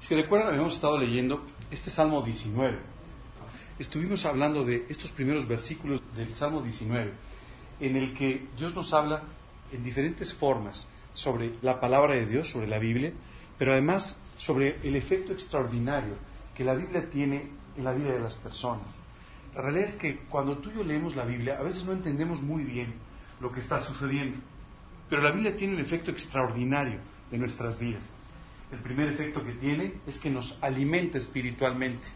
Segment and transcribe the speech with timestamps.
[0.00, 2.78] Si recuerdan, habíamos estado leyendo este Salmo 19.
[3.78, 7.12] Estuvimos hablando de estos primeros versículos del Salmo 19,
[7.80, 9.22] en el que Dios nos habla
[9.72, 13.12] en diferentes formas sobre la palabra de Dios, sobre la Biblia,
[13.58, 16.14] pero además sobre el efecto extraordinario
[16.54, 19.00] que la Biblia tiene en la vida de las personas.
[19.54, 22.40] La realidad es que cuando tú y yo leemos la Biblia, a veces no entendemos
[22.40, 22.94] muy bien
[23.40, 24.38] lo que está sucediendo,
[25.08, 28.12] pero la Biblia tiene un efecto extraordinario de nuestras vidas.
[28.70, 32.08] El primer efecto que tiene es que nos alimenta espiritualmente,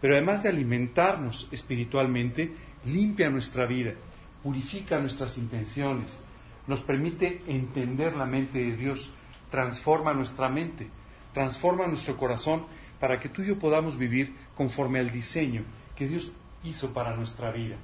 [0.00, 2.52] pero además de alimentarnos espiritualmente,
[2.84, 3.94] limpia nuestra vida,
[4.42, 6.20] purifica nuestras intenciones,
[6.66, 9.10] nos permite entender la mente de Dios,
[9.50, 10.88] transforma nuestra mente,
[11.32, 12.66] transforma nuestro corazón
[13.00, 15.62] para que tú y yo podamos vivir conforme al diseño
[15.96, 16.32] que Dios
[16.64, 17.76] hizo para nuestra vida.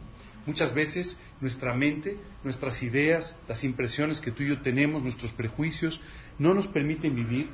[0.46, 6.02] Muchas veces nuestra mente, nuestras ideas, las impresiones que tú y yo tenemos, nuestros prejuicios,
[6.38, 7.48] no nos permiten vivir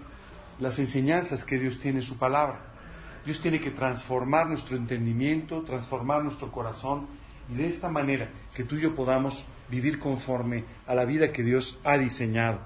[0.60, 2.60] las enseñanzas que Dios tiene en su palabra.
[3.24, 7.06] Dios tiene que transformar nuestro entendimiento, transformar nuestro corazón
[7.50, 11.42] y de esta manera que tú y yo podamos vivir conforme a la vida que
[11.42, 12.60] Dios ha diseñado.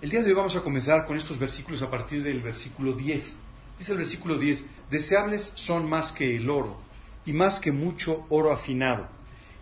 [0.00, 3.36] El día de hoy vamos a comenzar con estos versículos a partir del versículo 10.
[3.78, 6.78] Dice el versículo 10, deseables son más que el oro
[7.24, 9.08] y más que mucho oro afinado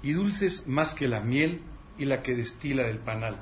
[0.02, 1.62] y dulces más que la miel
[1.98, 3.38] y la que destila del panal.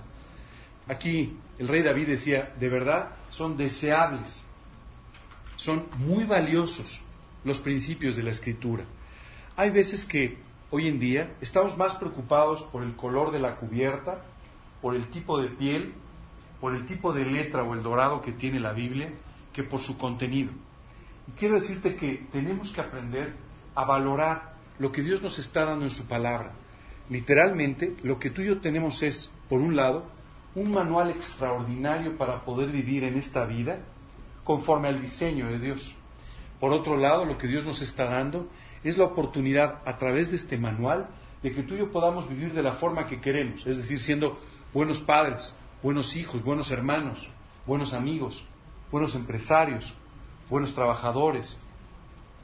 [0.89, 4.47] Aquí el rey David decía, de verdad son deseables,
[5.57, 7.01] son muy valiosos
[7.45, 8.85] los principios de la escritura.
[9.57, 10.39] Hay veces que
[10.71, 14.25] hoy en día estamos más preocupados por el color de la cubierta,
[14.83, 15.95] por el tipo de piel,
[16.61, 19.11] por el tipo de letra o el dorado que tiene la Biblia,
[19.53, 20.51] que por su contenido.
[21.29, 23.35] Y quiero decirte que tenemos que aprender
[23.75, 26.53] a valorar lo que Dios nos está dando en su palabra.
[27.09, 30.07] Literalmente, lo que tú y yo tenemos es, por un lado,
[30.55, 33.79] un manual extraordinario para poder vivir en esta vida
[34.45, 35.95] conforme al diseño de Dios.
[36.61, 38.49] Por otro lado, lo que Dios nos está dando
[38.85, 41.09] es la oportunidad a través de este manual
[41.43, 44.39] de que tú y yo podamos vivir de la forma que queremos, es decir, siendo
[44.73, 47.31] buenos padres, buenos hijos, buenos hermanos,
[47.67, 48.47] buenos amigos,
[48.91, 49.95] buenos empresarios,
[50.49, 51.59] buenos trabajadores,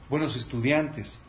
[0.09, 1.21] buenos estudiantes,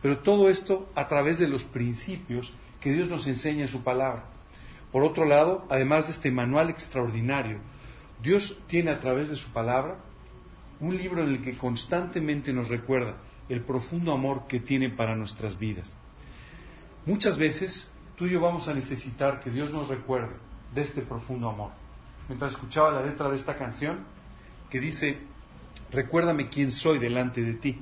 [0.00, 4.24] pero todo esto a través de los principios que Dios nos enseña en su palabra.
[4.92, 7.58] Por otro lado, además de este manual extraordinario,
[8.22, 9.98] Dios tiene a través de su palabra
[10.80, 13.16] un libro en el que constantemente nos recuerda
[13.48, 15.96] el profundo amor que tiene para nuestras vidas.
[17.06, 20.34] Muchas veces tú y yo vamos a necesitar que Dios nos recuerde
[20.74, 21.70] de este profundo amor.
[22.28, 24.00] Mientras escuchaba la letra de esta canción,
[24.68, 25.18] que dice,
[25.90, 27.80] recuérdame quién soy delante de ti.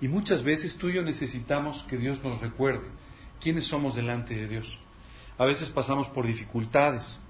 [0.00, 2.86] Y muchas veces tú y yo necesitamos que Dios nos recuerde
[3.40, 4.80] quiénes somos delante de Dios.
[5.38, 7.20] A veces pasamos por dificultades,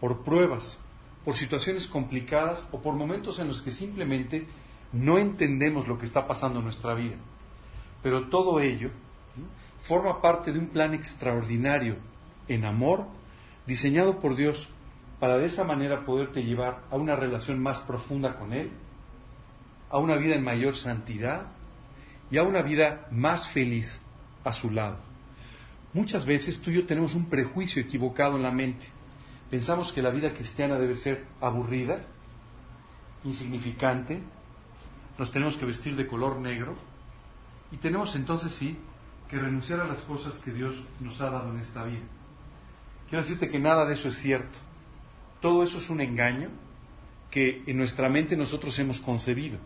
[0.00, 0.78] por pruebas,
[1.24, 4.46] por situaciones complicadas o por momentos en los que simplemente
[4.92, 7.16] no entendemos lo que está pasando en nuestra vida.
[8.02, 8.90] Pero todo ello
[9.80, 11.96] forma parte de un plan extraordinario
[12.48, 13.06] en amor
[13.66, 14.70] diseñado por Dios
[15.20, 18.70] para de esa manera poderte llevar a una relación más profunda con Él,
[19.90, 21.46] a una vida en mayor santidad
[22.30, 24.00] y a una vida más feliz
[24.44, 25.05] a su lado.
[25.96, 28.84] Muchas veces tú y yo tenemos un prejuicio equivocado en la mente.
[29.48, 31.96] Pensamos que la vida cristiana debe ser aburrida,
[33.24, 34.20] insignificante,
[35.16, 36.74] nos tenemos que vestir de color negro
[37.72, 38.76] y tenemos entonces sí
[39.30, 42.04] que renunciar a las cosas que Dios nos ha dado en esta vida.
[43.08, 44.58] Quiero decirte que nada de eso es cierto.
[45.40, 46.50] Todo eso es un engaño
[47.30, 49.56] que en nuestra mente nosotros hemos concebido.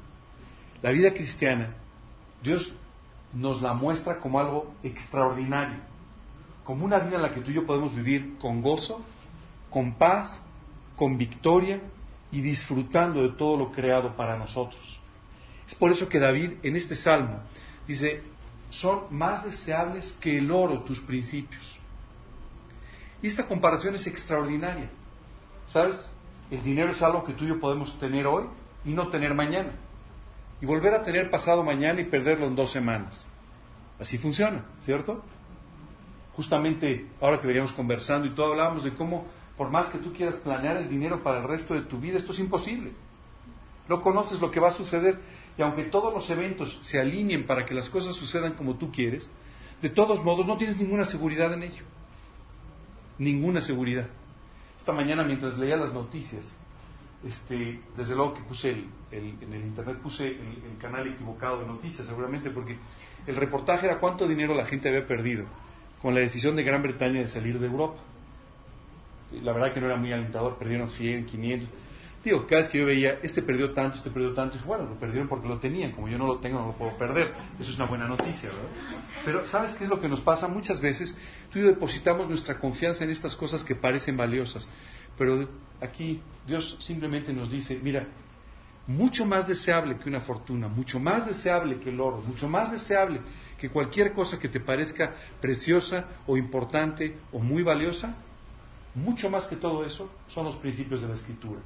[0.80, 1.74] La vida cristiana,
[2.40, 2.72] Dios
[3.32, 5.89] nos la muestra como algo extraordinario,
[6.64, 9.02] como una vida en la que tú y yo podemos vivir con gozo,
[9.70, 10.42] con paz,
[10.96, 11.80] con victoria
[12.32, 15.00] y disfrutando de todo lo creado para nosotros.
[15.66, 17.40] Es por eso que David en este salmo
[17.86, 18.22] dice,
[18.70, 21.78] son más deseables que el oro tus principios.
[23.22, 24.90] Y esta comparación es extraordinaria.
[25.66, 26.10] ¿Sabes?
[26.50, 28.44] El dinero es algo que tú y yo podemos tener hoy
[28.84, 29.72] y no tener mañana.
[30.60, 33.26] Y volver a tener pasado mañana y perderlo en dos semanas.
[33.98, 35.22] Así funciona, ¿cierto?
[36.40, 39.26] Justamente ahora que veníamos conversando y todo hablábamos de cómo,
[39.58, 42.32] por más que tú quieras planear el dinero para el resto de tu vida, esto
[42.32, 42.92] es imposible.
[43.90, 45.20] No conoces lo que va a suceder
[45.58, 49.30] y aunque todos los eventos se alineen para que las cosas sucedan como tú quieres,
[49.82, 51.84] de todos modos no tienes ninguna seguridad en ello.
[53.18, 54.08] Ninguna seguridad.
[54.78, 56.56] Esta mañana mientras leía las noticias,
[57.22, 62.06] este, desde luego que puse el, en el internet puse el, canal equivocado de noticias,
[62.06, 62.78] seguramente porque
[63.26, 65.44] el reportaje era cuánto dinero la gente había perdido
[66.00, 68.00] con la decisión de Gran Bretaña de salir de Europa.
[69.42, 71.68] La verdad que no era muy alentador, perdieron 100, 500.
[72.22, 74.94] Digo, cada vez que yo veía, este perdió tanto, este perdió tanto, y bueno, lo
[74.98, 77.32] perdieron porque lo tenían, como yo no lo tengo, no lo puedo perder.
[77.58, 78.68] Eso es una buena noticia, ¿verdad?
[79.24, 80.46] Pero ¿sabes qué es lo que nos pasa?
[80.46, 81.16] Muchas veces
[81.50, 84.68] tú y yo depositamos nuestra confianza en estas cosas que parecen valiosas,
[85.16, 85.48] pero
[85.80, 88.06] aquí Dios simplemente nos dice, mira,
[88.86, 93.20] mucho más deseable que una fortuna, mucho más deseable que el oro, mucho más deseable
[93.58, 98.16] que cualquier cosa que te parezca preciosa o importante o muy valiosa,
[98.94, 101.60] mucho más que todo eso son los principios de la escritura.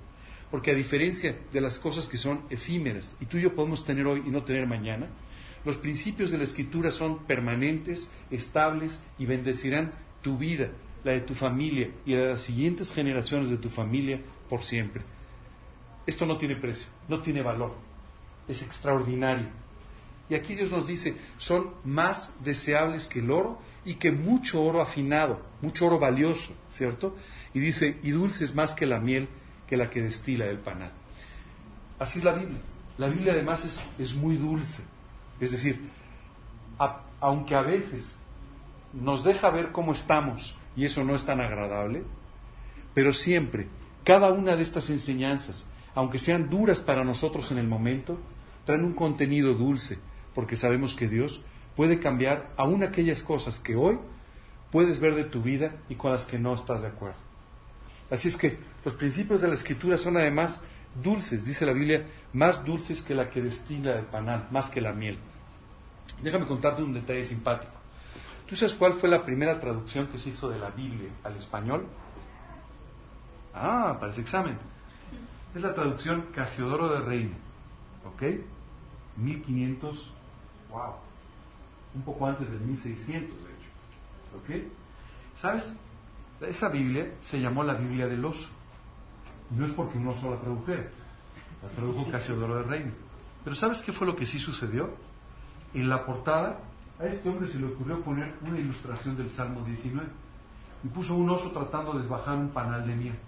[0.50, 4.06] Porque a diferencia de las cosas que son efímeras y tú y yo podemos tener
[4.06, 5.08] hoy y no tener mañana,
[5.64, 10.70] los principios de la escritura son permanentes, estables y bendecirán tu vida,
[11.04, 15.02] la de tu familia y la de las siguientes generaciones de tu familia por siempre.
[16.06, 17.74] Esto no tiene precio, no tiene valor,
[18.48, 19.48] es extraordinario.
[20.28, 24.80] Y aquí Dios nos dice, son más deseables que el oro y que mucho oro
[24.80, 27.14] afinado, mucho oro valioso, ¿cierto?
[27.52, 29.28] Y dice, y dulces más que la miel
[29.66, 30.92] que la que destila el panal.
[31.98, 32.60] Así es la Biblia.
[32.96, 34.82] La Biblia además es, es muy dulce.
[35.40, 35.90] Es decir,
[37.20, 38.18] aunque a veces
[38.92, 42.02] nos deja ver cómo estamos y eso no es tan agradable,
[42.94, 43.68] pero siempre,
[44.04, 48.18] cada una de estas enseñanzas, aunque sean duras para nosotros en el momento,
[48.64, 49.98] traen un contenido dulce,
[50.34, 51.42] porque sabemos que Dios
[51.76, 53.98] puede cambiar aún aquellas cosas que hoy
[54.70, 57.18] puedes ver de tu vida y con las que no estás de acuerdo.
[58.10, 60.62] Así es que los principios de la escritura son además
[61.02, 64.92] dulces, dice la Biblia, más dulces que la que destila el panal, más que la
[64.92, 65.18] miel.
[66.22, 67.72] Déjame contarte un detalle simpático.
[68.46, 71.86] ¿Tú sabes cuál fue la primera traducción que se hizo de la Biblia al español?
[73.54, 74.58] Ah, para ese examen.
[75.54, 77.36] Es la traducción Casiodoro de Reino.
[78.04, 78.22] ¿Ok?
[79.16, 80.12] 1500.
[80.70, 80.94] ¡Wow!
[81.94, 83.68] Un poco antes del 1600, de hecho.
[84.36, 84.72] ¿Ok?
[85.36, 85.76] ¿Sabes?
[86.40, 88.50] Esa Biblia se llamó la Biblia del oso.
[89.50, 90.88] No es porque uno solo la tradujera.
[91.62, 92.92] La tradujo Casiodoro de Reino.
[93.44, 94.90] Pero ¿sabes qué fue lo que sí sucedió?
[95.72, 96.58] En la portada,
[96.98, 100.08] a este hombre se le ocurrió poner una ilustración del Salmo 19
[100.82, 103.18] y puso un oso tratando de desbajar un panal de miel.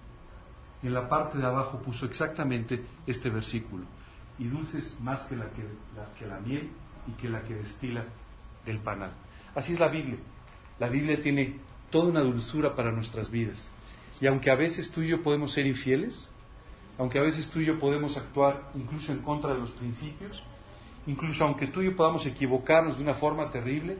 [0.83, 3.85] En la parte de abajo puso exactamente este versículo.
[4.37, 5.63] Y dulces más que la, que,
[5.95, 6.69] la, que la miel
[7.07, 8.03] y que la que destila
[8.65, 9.11] el panal.
[9.55, 10.17] Así es la Biblia.
[10.79, 11.59] La Biblia tiene
[11.89, 13.67] toda una dulzura para nuestras vidas.
[14.21, 16.29] Y aunque a veces tú y yo podemos ser infieles,
[16.97, 20.43] aunque a veces tú y yo podemos actuar incluso en contra de los principios,
[21.05, 23.97] incluso aunque tú y yo podamos equivocarnos de una forma terrible,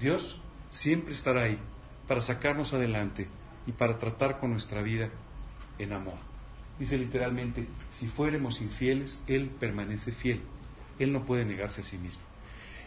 [0.00, 0.40] Dios
[0.70, 1.58] siempre estará ahí
[2.06, 3.28] para sacarnos adelante
[3.66, 5.10] y para tratar con nuestra vida
[5.78, 6.18] en amor.
[6.78, 10.42] Dice literalmente, si fuéramos infieles, Él permanece fiel.
[10.98, 12.22] Él no puede negarse a sí mismo.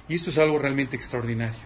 [0.07, 1.59] Y esto es algo realmente extraordinario.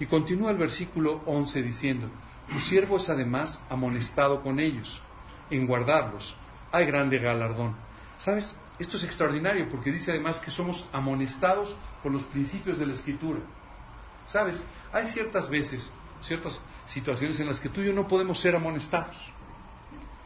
[0.00, 2.10] Y continúa el versículo 11 diciendo,
[2.50, 5.02] tu siervo es además amonestado con ellos,
[5.50, 6.36] en guardarlos.
[6.72, 7.76] Hay grande galardón.
[8.16, 8.56] ¿Sabes?
[8.78, 13.40] Esto es extraordinario porque dice además que somos amonestados por los principios de la Escritura.
[14.26, 14.64] ¿Sabes?
[14.92, 15.90] Hay ciertas veces,
[16.20, 19.32] ciertas situaciones en las que tú y yo no podemos ser amonestados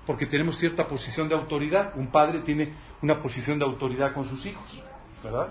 [0.07, 1.93] porque tenemos cierta posición de autoridad.
[1.97, 2.73] Un padre tiene
[3.03, 4.83] una posición de autoridad con sus hijos,
[5.23, 5.49] ¿verdad?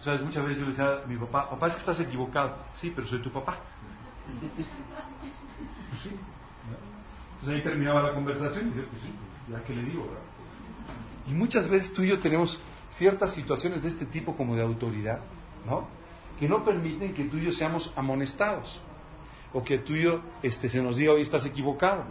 [0.00, 0.22] ¿Sabes?
[0.22, 2.56] Muchas veces yo le decía a mi papá, papá, es que estás equivocado.
[2.72, 3.58] Sí, pero soy tu papá.
[5.90, 6.10] Pues sí.
[7.40, 10.22] Entonces ahí terminaba la conversación y dice, pues sí, pues ya que le digo, ¿verdad?
[11.26, 12.60] Y muchas veces tú y yo tenemos
[12.90, 15.20] ciertas situaciones de este tipo como de autoridad,
[15.66, 15.88] ¿no?
[16.38, 18.80] Que no permiten que tú y yo seamos amonestados.
[19.52, 22.04] O que tú y yo este, se nos diga, hoy estás equivocado.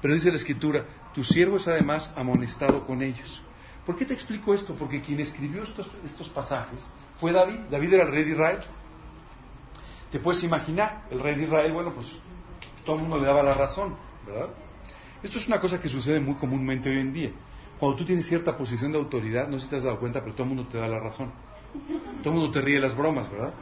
[0.00, 3.42] Pero dice la Escritura, tu siervo es además amonestado con ellos.
[3.86, 4.74] ¿Por qué te explico esto?
[4.74, 7.60] Porque quien escribió estos, pasajes fue David.
[7.70, 8.58] David era el rey de Israel.
[10.10, 12.18] Te puedes imaginar, el rey de Israel, bueno, pues,
[12.84, 14.48] todo el mundo le daba la razón, ¿verdad?
[15.22, 17.30] Esto es una cosa que sucede muy comúnmente hoy en día.
[17.78, 20.34] Cuando tú tienes cierta posición de autoridad, no sé si te has dado cuenta, pero
[20.34, 21.32] todo el mundo te da la razón.
[22.22, 23.52] Todo el mundo te ríe las bromas, ¿verdad?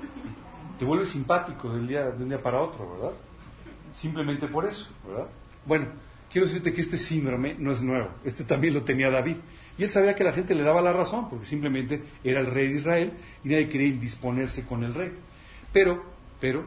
[0.78, 3.12] Te vuelves simpático de un día para otro, ¿verdad?
[3.95, 5.28] Simplemente por eso, ¿verdad?
[5.64, 5.87] Bueno,
[6.31, 8.11] quiero decirte que este síndrome no es nuevo.
[8.25, 9.37] Este también lo tenía David.
[9.79, 12.69] Y él sabía que la gente le daba la razón, porque simplemente era el rey
[12.69, 13.13] de Israel
[13.45, 15.13] y nadie quería indisponerse con el rey.
[15.73, 16.05] Pero,
[16.41, 16.65] pero,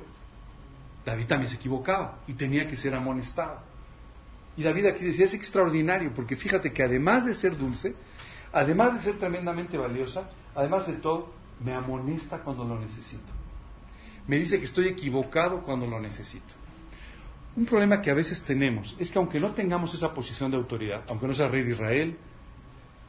[1.05, 3.61] David también se equivocaba y tenía que ser amonestado.
[4.55, 7.95] Y David aquí decía, es extraordinario, porque fíjate que además de ser dulce,
[8.51, 13.31] además de ser tremendamente valiosa, además de todo, me amonesta cuando lo necesito.
[14.27, 16.53] Me dice que estoy equivocado cuando lo necesito.
[17.55, 21.03] Un problema que a veces tenemos es que aunque no tengamos esa posición de autoridad,
[21.07, 22.17] aunque no sea rey de Israel,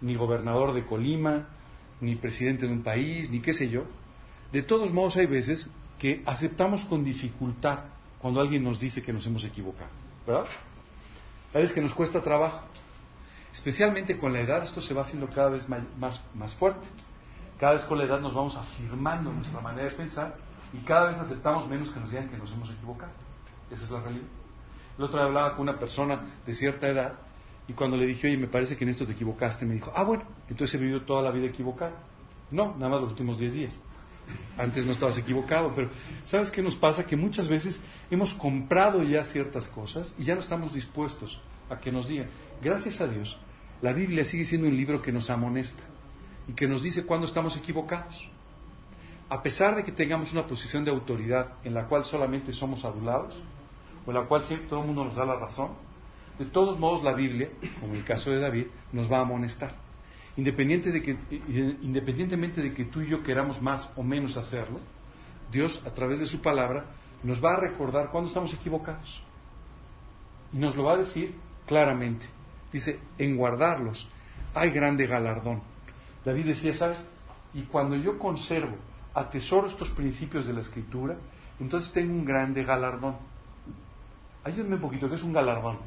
[0.02, 1.48] ni gobernador de Colima,
[2.02, 3.84] ni presidente de un país, ni qué sé yo,
[4.52, 7.84] de todos modos hay veces que aceptamos con dificultad
[8.18, 9.90] cuando alguien nos dice que nos hemos equivocado,
[10.26, 10.46] ¿verdad?
[11.54, 12.66] A veces que nos cuesta trabajo.
[13.50, 16.86] Especialmente con la edad esto se va haciendo cada vez más, más fuerte.
[17.58, 20.36] Cada vez con la edad nos vamos afirmando nuestra manera de pensar
[20.74, 23.23] y cada vez aceptamos menos que nos digan que nos hemos equivocado.
[23.74, 24.26] Esa es la realidad.
[24.96, 27.14] El otro día hablaba con una persona de cierta edad
[27.66, 30.04] y cuando le dije, oye, me parece que en esto te equivocaste, me dijo, ah,
[30.04, 31.94] bueno, entonces he vivido toda la vida equivocado.
[32.50, 33.80] No, nada más los últimos 10 días.
[34.56, 35.90] Antes no estabas equivocado, pero
[36.24, 37.04] ¿sabes qué nos pasa?
[37.04, 41.90] Que muchas veces hemos comprado ya ciertas cosas y ya no estamos dispuestos a que
[41.90, 42.28] nos digan.
[42.62, 43.38] Gracias a Dios,
[43.82, 45.82] la Biblia sigue siendo un libro que nos amonesta
[46.48, 48.30] y que nos dice cuándo estamos equivocados.
[49.28, 53.42] A pesar de que tengamos una posición de autoridad en la cual solamente somos adulados,
[54.06, 55.70] en la cual siempre todo el mundo nos da la razón,
[56.38, 57.48] de todos modos la Biblia,
[57.80, 59.72] como en el caso de David, nos va a amonestar.
[60.36, 61.16] Independiente de que,
[61.82, 64.80] independientemente de que tú y yo queramos más o menos hacerlo,
[65.52, 66.86] Dios a través de su palabra
[67.22, 69.22] nos va a recordar cuando estamos equivocados.
[70.52, 71.34] Y nos lo va a decir
[71.66, 72.26] claramente.
[72.72, 74.08] Dice, en guardarlos
[74.54, 75.62] hay grande galardón.
[76.24, 77.10] David decía, ¿sabes?
[77.52, 78.76] Y cuando yo conservo,
[79.14, 81.16] atesoro estos principios de la escritura,
[81.60, 83.16] entonces tengo un grande galardón.
[84.44, 85.78] Ayúdenme un poquito, ¿qué es un galardón?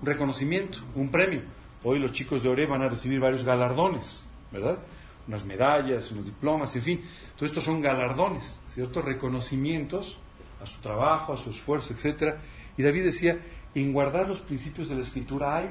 [0.00, 1.42] Un reconocimiento, un premio.
[1.82, 4.78] Hoy los chicos de Ore van a recibir varios galardones, ¿verdad?
[5.26, 7.00] Unas medallas, unos diplomas, en fin.
[7.34, 9.02] Todo esto son galardones, ¿cierto?
[9.02, 10.18] Reconocimientos
[10.62, 12.36] a su trabajo, a su esfuerzo, etc.
[12.76, 13.40] Y David decía,
[13.74, 15.70] en guardar los principios de la escritura hay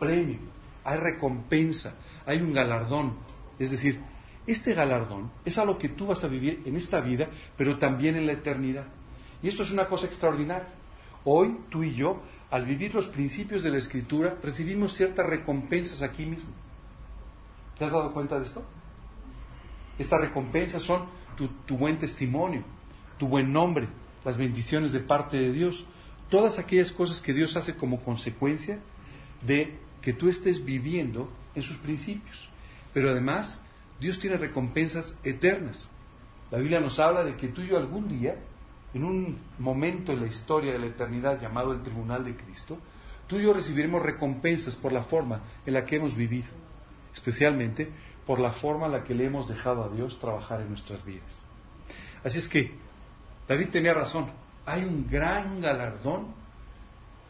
[0.00, 0.38] premio,
[0.82, 1.94] hay recompensa,
[2.26, 3.14] hay un galardón.
[3.60, 4.00] Es decir,
[4.48, 8.26] este galardón es algo que tú vas a vivir en esta vida, pero también en
[8.26, 8.86] la eternidad.
[9.42, 10.68] Y esto es una cosa extraordinaria.
[11.24, 12.20] Hoy tú y yo
[12.52, 16.52] al vivir los principios de la escritura, recibimos ciertas recompensas aquí mismo.
[17.78, 18.62] ¿Te has dado cuenta de esto?
[19.98, 21.06] Estas recompensas son
[21.66, 22.62] tu, buen testimonio,
[23.18, 23.88] tu buen nombre,
[24.22, 25.86] las bendiciones de parte de Dios,
[26.28, 28.78] todas aquellas cosas que Dios hace como consecuencia
[29.40, 32.50] de que tú estés viviendo en sus principios.
[32.92, 33.62] Pero además,
[33.98, 35.88] Dios tiene recompensas eternas.
[36.50, 38.36] La Biblia nos habla de que tú y yo algún día
[38.94, 42.78] en un momento en la historia de la eternidad llamado el Tribunal de Cristo,
[43.26, 46.48] tú y yo recibiremos recompensas por la forma en la que hemos vivido,
[47.12, 47.88] especialmente
[48.26, 51.44] por la forma en la que le hemos dejado a Dios trabajar en nuestras vidas.
[52.24, 52.72] Así es que
[53.48, 54.26] David tenía razón,
[54.66, 56.26] hay un gran galardón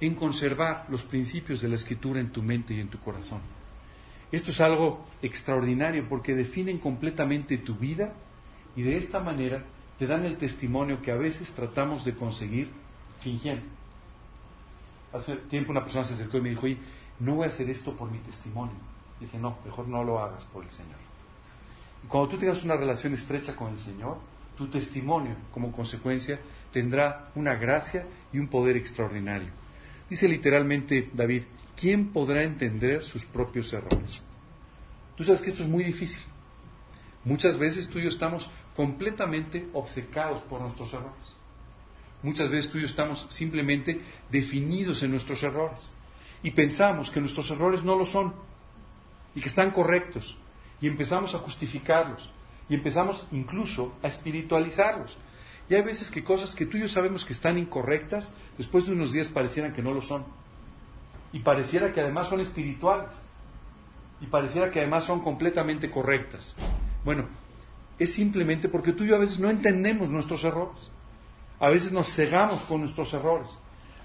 [0.01, 3.41] en conservar los principios de la escritura en tu mente y en tu corazón.
[4.33, 8.13] Esto es algo extraordinario porque definen completamente tu vida
[8.75, 9.65] y de esta manera
[10.03, 12.73] te dan el testimonio que a veces tratamos de conseguir
[13.21, 13.65] fingiendo.
[15.13, 16.77] Hace tiempo una persona se acercó y me dijo, oye,
[17.21, 18.75] no voy a hacer esto por mi testimonio.
[19.21, 20.97] dije, no, mejor no lo hagas por el Señor.
[22.03, 24.19] Y cuando tú tengas una relación estrecha con el Señor,
[24.59, 26.41] tu testimonio, como consecuencia,
[26.73, 29.51] tendrá una gracia y un poder extraordinario.
[30.11, 31.45] Dice literalmente David,
[31.77, 34.25] ¿quién podrá entender sus propios errores?
[35.17, 36.32] Tú sabes que esto es muy difícil.
[37.25, 41.39] Muchas veces tú y yo estamos completamente obcecados por nuestros errores.
[42.23, 44.01] Muchas veces tú y yo estamos simplemente
[44.31, 45.93] definidos en nuestros errores
[46.43, 48.35] y pensamos que nuestros errores no lo son
[49.35, 50.37] y que están correctos
[50.81, 52.31] y empezamos a justificarlos
[52.69, 55.19] y empezamos incluso a espiritualizarlos.
[55.69, 58.93] Y hay veces que cosas que tú y yo sabemos que están incorrectas, después de
[58.93, 60.25] unos días parecieran que no lo son.
[61.33, 63.27] Y pareciera que además son espirituales.
[64.21, 66.57] Y pareciera que además son completamente correctas.
[67.05, 67.27] Bueno,
[67.99, 70.91] es simplemente porque tú y yo a veces no entendemos nuestros errores.
[71.61, 73.49] A veces nos cegamos con nuestros errores.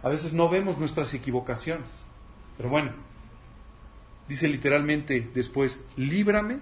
[0.04, 2.06] A veces no vemos nuestras equivocaciones.
[2.58, 2.92] Pero bueno,
[4.28, 6.60] dice literalmente después, líbrame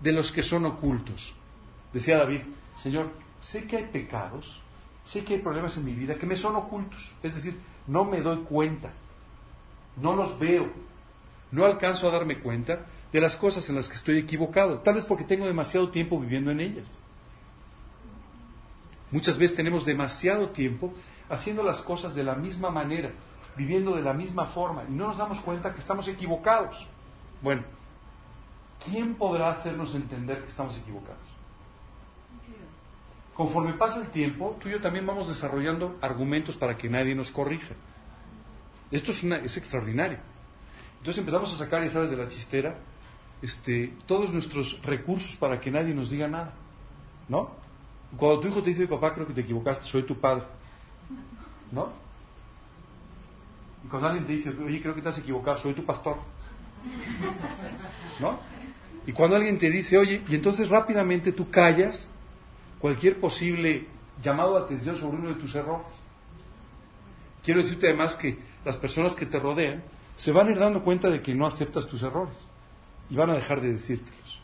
[0.00, 1.34] de los que son ocultos.
[1.92, 2.42] Decía David,
[2.76, 4.60] Señor, sé que hay pecados,
[5.04, 7.14] sé que hay problemas en mi vida que me son ocultos.
[7.22, 8.92] Es decir, no me doy cuenta,
[9.96, 10.70] no los veo,
[11.50, 15.04] no alcanzo a darme cuenta de las cosas en las que estoy equivocado, tal vez
[15.04, 17.00] porque tengo demasiado tiempo viviendo en ellas.
[19.10, 20.92] Muchas veces tenemos demasiado tiempo
[21.28, 23.12] haciendo las cosas de la misma manera,
[23.56, 26.86] viviendo de la misma forma, y no nos damos cuenta que estamos equivocados.
[27.42, 27.62] Bueno,
[28.84, 31.36] ¿quién podrá hacernos entender que estamos equivocados?
[33.34, 37.30] Conforme pasa el tiempo, tú y yo también vamos desarrollando argumentos para que nadie nos
[37.30, 37.74] corrija.
[38.90, 40.18] Esto es, una, es extraordinario.
[40.98, 42.76] Entonces empezamos a sacar, ya sabes, de la chistera
[43.42, 46.54] este, todos nuestros recursos para que nadie nos diga nada.
[47.28, 47.50] ¿No?
[48.16, 50.44] Cuando tu hijo te dice, papá, creo que te equivocaste, soy tu padre.
[51.72, 51.88] ¿No?
[53.84, 56.16] Y cuando alguien te dice, oye, creo que te has equivocado, soy tu pastor.
[58.20, 58.38] ¿No?
[59.06, 62.10] Y cuando alguien te dice, oye, y entonces rápidamente tú callas
[62.80, 63.86] cualquier posible
[64.22, 66.04] llamado de atención sobre uno de tus errores.
[67.44, 69.84] Quiero decirte además que las personas que te rodean
[70.16, 72.48] se van a ir dando cuenta de que no aceptas tus errores
[73.10, 74.40] y van a dejar de decírtelos.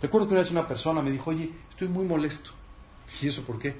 [0.00, 2.50] Recuerdo que una vez una persona me dijo, oye, estoy muy molesto.
[3.22, 3.74] ¿Y eso por qué?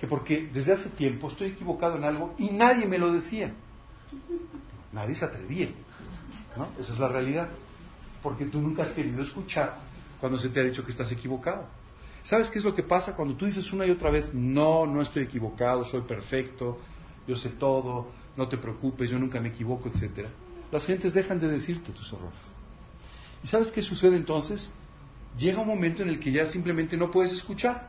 [0.00, 3.52] Que porque desde hace tiempo estoy equivocado en algo y nadie me lo decía.
[4.92, 5.68] Nadie se atrevía.
[6.56, 6.68] ¿no?
[6.80, 7.48] Esa es la realidad.
[8.22, 9.78] Porque tú nunca has querido escuchar
[10.20, 11.64] cuando se te ha dicho que estás equivocado.
[12.22, 15.00] ¿Sabes qué es lo que pasa cuando tú dices una y otra vez, no, no
[15.00, 16.76] estoy equivocado, soy perfecto,
[17.28, 20.28] yo sé todo, no te preocupes, yo nunca me equivoco, etcétera?
[20.72, 22.50] Las gentes dejan de decirte tus errores.
[23.42, 24.72] ¿Y sabes qué sucede entonces?
[25.38, 27.88] Llega un momento en el que ya simplemente no puedes escuchar.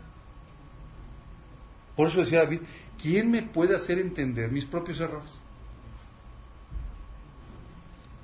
[1.95, 2.61] Por eso decía David,
[3.01, 5.41] ¿quién me puede hacer entender mis propios errores?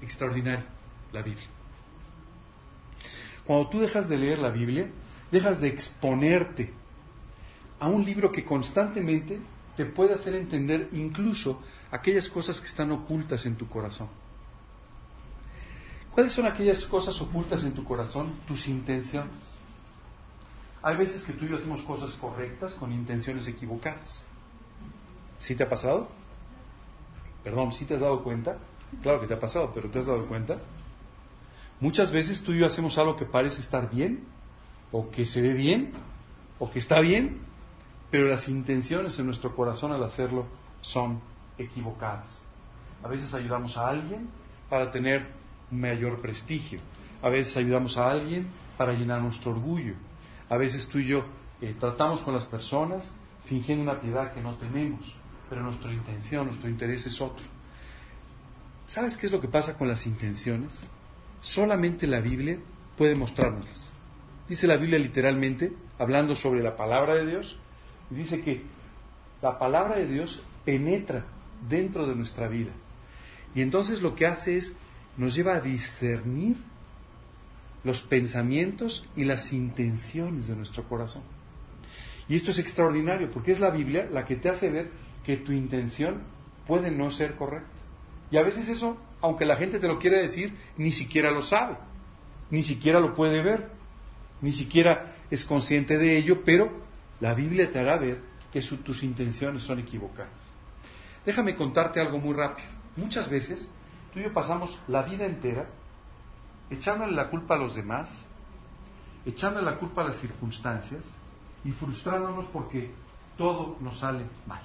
[0.01, 0.65] Extraordinario,
[1.11, 1.47] la Biblia.
[3.45, 4.87] Cuando tú dejas de leer la Biblia,
[5.31, 6.71] dejas de exponerte
[7.79, 9.39] a un libro que constantemente
[9.75, 14.07] te puede hacer entender incluso aquellas cosas que están ocultas en tu corazón.
[16.13, 18.33] ¿Cuáles son aquellas cosas ocultas en tu corazón?
[18.47, 19.55] Tus intenciones.
[20.83, 24.25] Hay veces que tú y yo hacemos cosas correctas con intenciones equivocadas.
[25.39, 26.09] ¿Sí te ha pasado?
[27.43, 28.57] Perdón, ¿sí te has dado cuenta?
[29.01, 30.59] Claro que te ha pasado, pero ¿te has dado cuenta?
[31.79, 34.23] Muchas veces tú y yo hacemos algo que parece estar bien,
[34.91, 35.91] o que se ve bien,
[36.59, 37.41] o que está bien,
[38.11, 40.45] pero las intenciones en nuestro corazón al hacerlo
[40.81, 41.19] son
[41.57, 42.45] equivocadas.
[43.03, 44.29] A veces ayudamos a alguien
[44.69, 45.42] para tener
[45.73, 46.79] mayor prestigio,
[47.21, 49.93] a veces ayudamos a alguien para llenar nuestro orgullo,
[50.49, 51.25] a veces tú y yo
[51.61, 53.15] eh, tratamos con las personas
[53.45, 55.15] fingiendo una piedad que no tenemos,
[55.49, 57.45] pero nuestra intención, nuestro interés es otro.
[58.85, 60.85] ¿Sabes qué es lo que pasa con las intenciones?
[61.41, 62.59] Solamente la Biblia
[62.97, 63.91] puede mostrárnoslas.
[64.47, 67.57] Dice la Biblia literalmente, hablando sobre la palabra de Dios,
[68.09, 68.63] dice que
[69.41, 71.25] la palabra de Dios penetra
[71.67, 72.71] dentro de nuestra vida.
[73.55, 74.75] Y entonces lo que hace es,
[75.17, 76.57] nos lleva a discernir
[77.83, 81.23] los pensamientos y las intenciones de nuestro corazón.
[82.29, 84.89] Y esto es extraordinario, porque es la Biblia la que te hace ver
[85.25, 86.21] que tu intención
[86.65, 87.69] puede no ser correcta.
[88.31, 91.77] Y a veces eso aunque la gente te lo quiera decir, ni siquiera lo sabe,
[92.51, 93.69] ni siquiera lo puede ver,
[94.41, 96.69] ni siquiera es consciente de ello, pero
[97.21, 98.19] la Biblia te hará ver
[98.51, 100.29] que tus intenciones son equivocadas.
[101.25, 102.67] Déjame contarte algo muy rápido.
[102.97, 103.71] Muchas veces
[104.13, 105.67] tú y yo pasamos la vida entera
[106.69, 108.25] echándole la culpa a los demás,
[109.25, 111.15] echándole la culpa a las circunstancias
[111.63, 112.91] y frustrándonos porque
[113.37, 114.61] todo nos sale mal.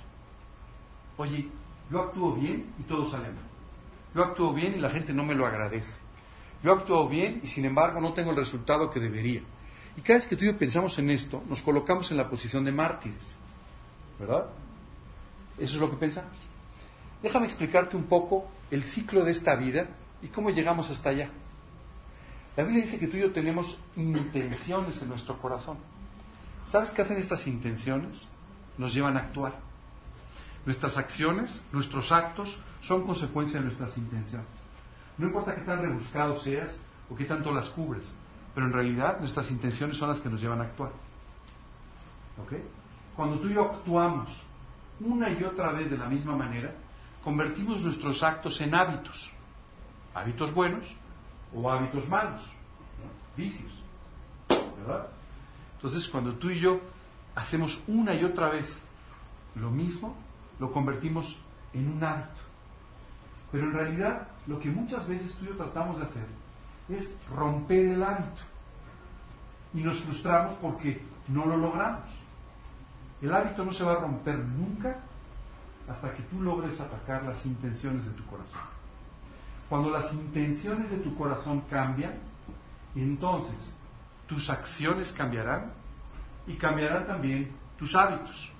[1.16, 1.48] Oye,
[1.90, 3.44] yo actúo bien y todo sale mal.
[4.14, 5.98] Yo actúo bien y la gente no me lo agradece.
[6.62, 9.42] Yo actúo bien y sin embargo no tengo el resultado que debería.
[9.96, 12.64] Y cada vez que tú y yo pensamos en esto, nos colocamos en la posición
[12.64, 13.36] de mártires.
[14.18, 14.46] ¿Verdad?
[15.56, 16.47] Eso es lo que pensamos.
[17.22, 19.88] Déjame explicarte un poco el ciclo de esta vida
[20.22, 21.28] y cómo llegamos hasta allá.
[22.56, 25.78] La Biblia dice que tú y yo tenemos intenciones en nuestro corazón.
[26.66, 28.28] ¿Sabes qué hacen estas intenciones?
[28.76, 29.54] Nos llevan a actuar.
[30.66, 34.48] Nuestras acciones, nuestros actos, son consecuencia de nuestras intenciones.
[35.16, 38.12] No importa qué tan rebuscado seas o qué tanto las cubres,
[38.54, 40.90] pero en realidad nuestras intenciones son las que nos llevan a actuar.
[42.42, 42.52] ¿Ok?
[43.16, 44.44] Cuando tú y yo actuamos
[45.00, 46.74] una y otra vez de la misma manera,
[47.22, 49.32] convertimos nuestros actos en hábitos.
[50.14, 50.94] Hábitos buenos
[51.54, 52.42] o hábitos malos.
[53.36, 53.82] Vicios.
[54.48, 55.08] ¿Verdad?
[55.74, 56.80] Entonces, cuando tú y yo
[57.34, 58.80] hacemos una y otra vez
[59.54, 60.16] lo mismo,
[60.58, 61.38] lo convertimos
[61.72, 62.40] en un hábito.
[63.52, 66.26] Pero en realidad lo que muchas veces tú y yo tratamos de hacer
[66.88, 68.42] es romper el hábito.
[69.74, 72.08] Y nos frustramos porque no lo logramos.
[73.20, 74.98] El hábito no se va a romper nunca
[75.88, 78.60] hasta que tú logres atacar las intenciones de tu corazón.
[79.68, 82.14] Cuando las intenciones de tu corazón cambian,
[82.94, 83.74] entonces
[84.26, 85.72] tus acciones cambiarán
[86.46, 88.50] y cambiarán también tus hábitos.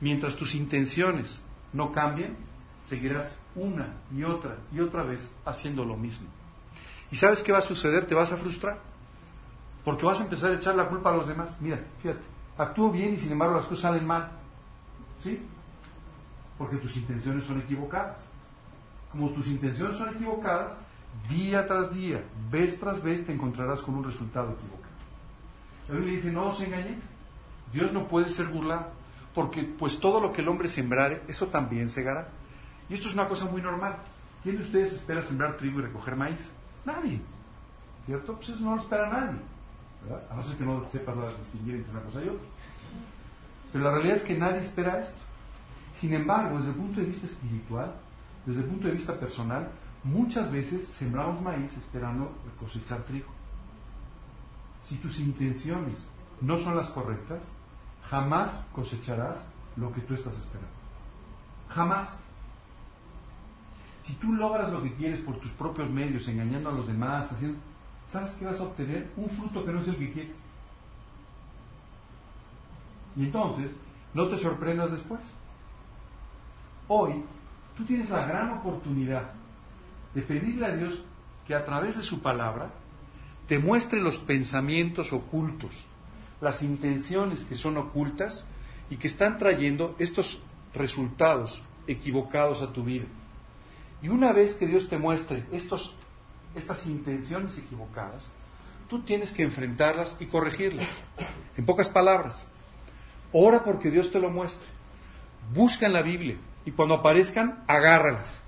[0.00, 2.36] Mientras tus intenciones no cambien,
[2.84, 6.28] seguirás una y otra y otra vez haciendo lo mismo.
[7.10, 8.06] ¿Y sabes qué va a suceder?
[8.06, 8.78] Te vas a frustrar.
[9.84, 11.56] Porque vas a empezar a echar la culpa a los demás.
[11.60, 12.24] Mira, fíjate,
[12.56, 14.30] actúo bien y sin embargo las cosas salen mal.
[15.20, 15.40] ¿Sí?
[16.58, 18.24] Porque tus intenciones son equivocadas.
[19.10, 20.78] Como tus intenciones son equivocadas,
[21.28, 24.94] día tras día, vez tras vez te encontrarás con un resultado equivocado.
[25.88, 27.10] La Biblia dice, no os engañéis.
[27.72, 28.88] Dios no puede ser burlado
[29.34, 32.28] porque pues todo lo que el hombre sembrare, eso también segará.
[32.88, 33.96] Y esto es una cosa muy normal.
[34.42, 36.52] ¿Quién de ustedes espera sembrar trigo y recoger maíz?
[36.84, 37.20] Nadie.
[38.06, 38.36] ¿Cierto?
[38.36, 39.40] Pues eso no lo espera nadie.
[40.30, 42.46] A no ser que no sepas distinguir entre una cosa y otra.
[43.72, 45.18] Pero la realidad es que nadie espera esto.
[45.94, 47.94] Sin embargo, desde el punto de vista espiritual,
[48.44, 49.70] desde el punto de vista personal,
[50.02, 53.28] muchas veces sembramos maíz esperando cosechar trigo.
[54.82, 56.08] Si tus intenciones
[56.40, 57.48] no son las correctas,
[58.10, 60.68] jamás cosecharás lo que tú estás esperando.
[61.70, 62.24] Jamás.
[64.02, 67.58] Si tú logras lo que quieres por tus propios medios, engañando a los demás, haciendo,
[68.06, 69.12] ¿sabes que vas a obtener?
[69.16, 70.38] Un fruto que no es el que quieres.
[73.16, 73.70] Y entonces,
[74.12, 75.20] no te sorprendas después.
[76.86, 77.22] Hoy,
[77.76, 79.30] tú tienes la gran oportunidad
[80.14, 81.02] de pedirle a Dios
[81.46, 82.70] que a través de su palabra
[83.48, 85.86] te muestre los pensamientos ocultos,
[86.42, 88.46] las intenciones que son ocultas
[88.90, 90.40] y que están trayendo estos
[90.74, 93.06] resultados equivocados a tu vida.
[94.02, 95.96] Y una vez que Dios te muestre estos,
[96.54, 98.30] estas intenciones equivocadas,
[98.90, 101.00] tú tienes que enfrentarlas y corregirlas.
[101.56, 102.46] En pocas palabras,
[103.32, 104.68] ora porque Dios te lo muestre.
[105.54, 108.42] Busca en la Biblia y cuando aparezcan, agárralas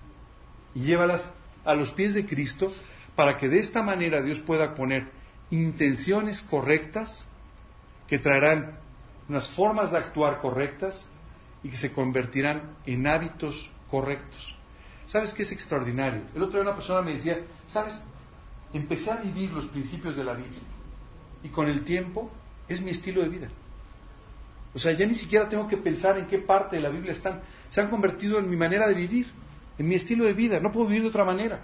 [0.74, 1.32] y llévalas
[1.64, 2.72] a los pies de Cristo
[3.14, 5.10] para que de esta manera Dios pueda poner
[5.50, 7.26] intenciones correctas
[8.08, 8.78] que traerán
[9.28, 11.08] unas formas de actuar correctas
[11.62, 14.56] y que se convertirán en hábitos correctos.
[15.06, 16.22] ¿Sabes qué es extraordinario?
[16.34, 18.04] El otro día una persona me decía, ¿sabes?
[18.72, 20.60] Empecé a vivir los principios de la Biblia
[21.42, 22.30] y con el tiempo
[22.68, 23.48] es mi estilo de vida.
[24.76, 27.40] O sea, ya ni siquiera tengo que pensar en qué parte de la Biblia están.
[27.70, 29.32] Se han convertido en mi manera de vivir,
[29.78, 30.60] en mi estilo de vida.
[30.60, 31.62] No puedo vivir de otra manera.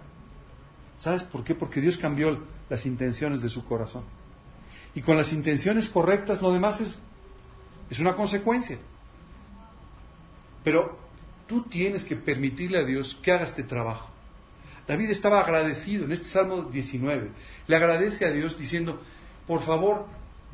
[0.96, 1.54] ¿Sabes por qué?
[1.54, 4.04] Porque Dios cambió las intenciones de su corazón.
[4.94, 7.00] Y con las intenciones correctas, lo demás es,
[7.90, 8.78] es una consecuencia.
[10.64, 10.98] Pero
[11.46, 14.08] tú tienes que permitirle a Dios que haga este trabajo.
[14.88, 17.28] David estaba agradecido en este Salmo 19.
[17.66, 19.02] Le agradece a Dios diciendo,
[19.46, 20.06] por favor,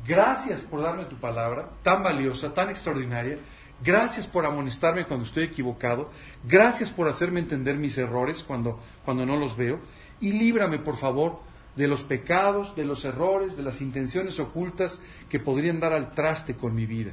[0.05, 3.37] gracias por darme tu palabra tan valiosa, tan extraordinaria.
[3.81, 6.09] Gracias por amonestarme cuando estoy equivocado.
[6.45, 9.79] Gracias por hacerme entender mis errores cuando, cuando no los veo.
[10.19, 11.39] Y líbrame, por favor,
[11.75, 16.55] de los pecados, de los errores, de las intenciones ocultas que podrían dar al traste
[16.55, 17.11] con mi vida.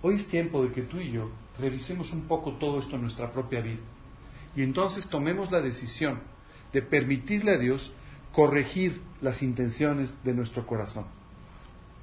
[0.00, 3.32] Hoy es tiempo de que tú y yo revisemos un poco todo esto en nuestra
[3.32, 3.80] propia vida.
[4.54, 6.20] Y entonces tomemos la decisión
[6.72, 7.92] de permitirle a Dios
[8.36, 11.06] corregir las intenciones de nuestro corazón.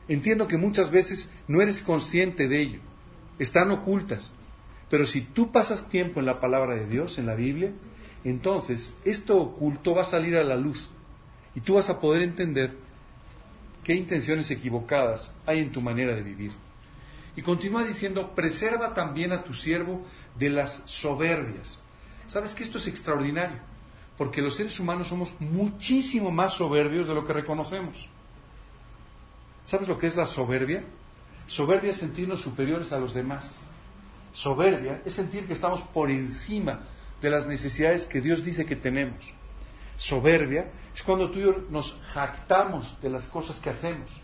[0.07, 2.79] Entiendo que muchas veces no eres consciente de ello,
[3.37, 4.33] están ocultas,
[4.89, 7.71] pero si tú pasas tiempo en la palabra de Dios, en la Biblia,
[8.23, 10.89] entonces esto oculto va a salir a la luz
[11.53, 12.75] y tú vas a poder entender
[13.83, 16.53] qué intenciones equivocadas hay en tu manera de vivir.
[17.35, 20.01] Y continúa diciendo, preserva también a tu siervo
[20.39, 21.79] de las soberbias.
[22.25, 23.72] ¿Sabes que esto es extraordinario?
[24.17, 28.09] Porque los seres humanos somos muchísimo más soberbios de lo que reconocemos.
[29.65, 30.83] ¿Sabes lo que es la soberbia?
[31.47, 33.61] Soberbia es sentirnos superiores a los demás.
[34.31, 36.81] Soberbia es sentir que estamos por encima
[37.21, 39.33] de las necesidades que Dios dice que tenemos.
[39.95, 44.21] Soberbia es cuando tú y yo nos jactamos de las cosas que hacemos.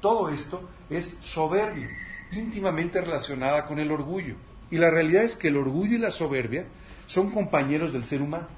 [0.00, 1.88] Todo esto es soberbia
[2.32, 4.36] íntimamente relacionada con el orgullo.
[4.70, 6.66] Y la realidad es que el orgullo y la soberbia
[7.06, 8.48] son compañeros del ser humano.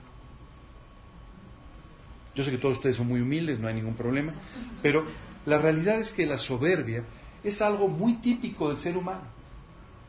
[2.34, 4.32] Yo sé que todos ustedes son muy humildes, no hay ningún problema,
[4.80, 5.04] pero
[5.44, 7.04] la realidad es que la soberbia
[7.44, 9.22] es algo muy típico del ser humano.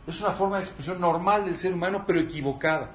[0.07, 2.91] Es una forma de expresión normal del ser humano, pero equivocada.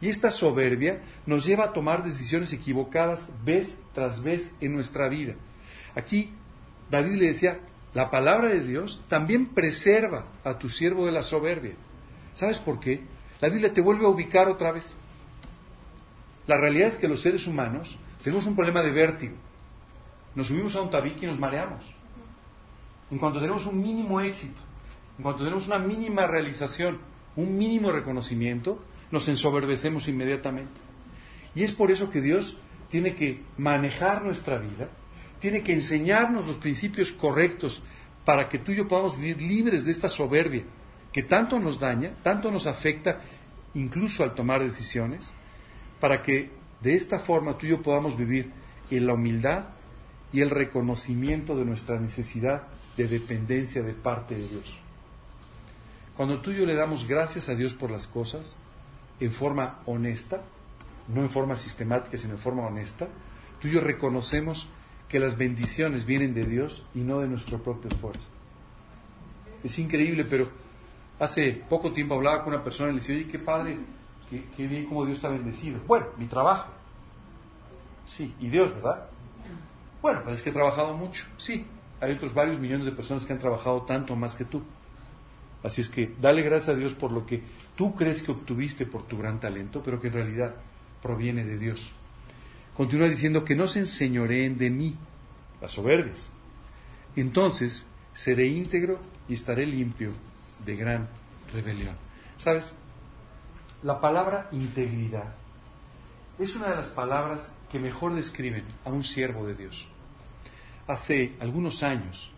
[0.00, 5.34] Y esta soberbia nos lleva a tomar decisiones equivocadas vez tras vez en nuestra vida.
[5.94, 6.30] Aquí
[6.90, 7.60] David le decía,
[7.94, 11.74] la palabra de Dios también preserva a tu siervo de la soberbia.
[12.34, 13.02] ¿Sabes por qué?
[13.40, 14.96] La Biblia te vuelve a ubicar otra vez.
[16.46, 19.34] La realidad es que los seres humanos tenemos un problema de vértigo.
[20.34, 21.94] Nos subimos a un tabique y nos mareamos.
[23.10, 24.60] En cuanto tenemos un mínimo éxito,
[25.18, 26.98] en cuanto tenemos una mínima realización,
[27.36, 30.80] un mínimo reconocimiento, nos ensoberbecemos inmediatamente.
[31.54, 32.56] Y es por eso que Dios
[32.88, 34.88] tiene que manejar nuestra vida
[35.42, 37.82] tiene que enseñarnos los principios correctos
[38.24, 40.62] para que tú y yo podamos vivir libres de esta soberbia
[41.12, 43.18] que tanto nos daña, tanto nos afecta,
[43.74, 45.32] incluso al tomar decisiones,
[45.98, 46.52] para que
[46.82, 48.50] de esta forma tú y yo podamos vivir
[48.90, 49.66] en la humildad
[50.32, 54.78] y el reconocimiento de nuestra necesidad de dependencia de parte de Dios.
[56.16, 58.56] Cuando tú y yo le damos gracias a Dios por las cosas,
[59.20, 60.42] en forma honesta,
[61.08, 63.08] no en forma sistemática, sino en forma honesta,
[63.60, 64.68] tú y yo reconocemos
[65.08, 68.28] que las bendiciones vienen de Dios y no de nuestro propio esfuerzo.
[69.62, 70.48] Es increíble, pero
[71.18, 73.78] hace poco tiempo hablaba con una persona y le decía, oye, qué padre,
[74.56, 75.80] qué, bien como Dios está bendecido.
[75.86, 76.70] Bueno, mi trabajo.
[78.06, 79.06] Sí, y Dios, ¿verdad?
[80.00, 81.26] Bueno, pero es que he trabajado mucho.
[81.36, 81.66] Sí,
[82.00, 84.62] hay otros varios millones de personas que han trabajado tanto más que tú.
[85.62, 87.42] Así es que dale gracias a Dios por lo que
[87.76, 90.54] tú crees que obtuviste por tu gran talento, pero que en realidad
[91.00, 91.92] proviene de Dios.
[92.74, 94.96] Continúa diciendo que no se enseñoreen de mí,
[95.60, 96.30] las soberbias.
[97.14, 100.12] Entonces seré íntegro y estaré limpio
[100.64, 101.08] de gran
[101.52, 101.94] rebelión.
[102.36, 102.74] ¿Sabes?
[103.82, 105.34] La palabra integridad
[106.38, 109.88] es una de las palabras que mejor describen a un siervo de Dios.
[110.86, 112.30] Hace algunos años,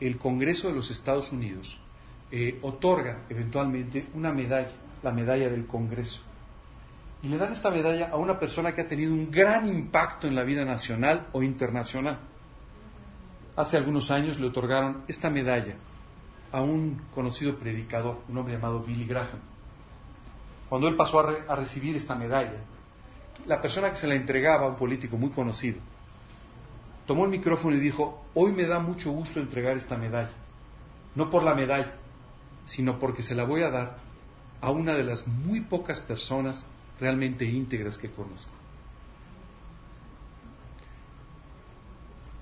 [0.00, 1.78] el Congreso de los Estados Unidos
[2.30, 4.72] eh, otorga eventualmente una medalla,
[5.02, 6.22] la medalla del Congreso.
[7.22, 10.34] Y le dan esta medalla a una persona que ha tenido un gran impacto en
[10.34, 12.18] la vida nacional o internacional.
[13.56, 15.74] Hace algunos años le otorgaron esta medalla
[16.50, 19.57] a un conocido predicador, un hombre llamado Billy Graham.
[20.68, 22.58] Cuando él pasó a, recibir esta medalla,
[23.46, 25.78] la persona que se la entregaba, un político muy conocido,
[27.06, 30.30] tomó el micrófono y dijo, hoy me da mucho gusto entregar esta medalla,
[31.14, 31.94] no por la medalla,
[32.66, 33.96] sino porque se la voy a dar
[34.60, 36.66] a una de las muy pocas personas
[37.00, 38.52] realmente íntegras que conozco.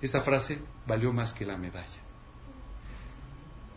[0.02, 2.00] Esta frase valió más que la medalla.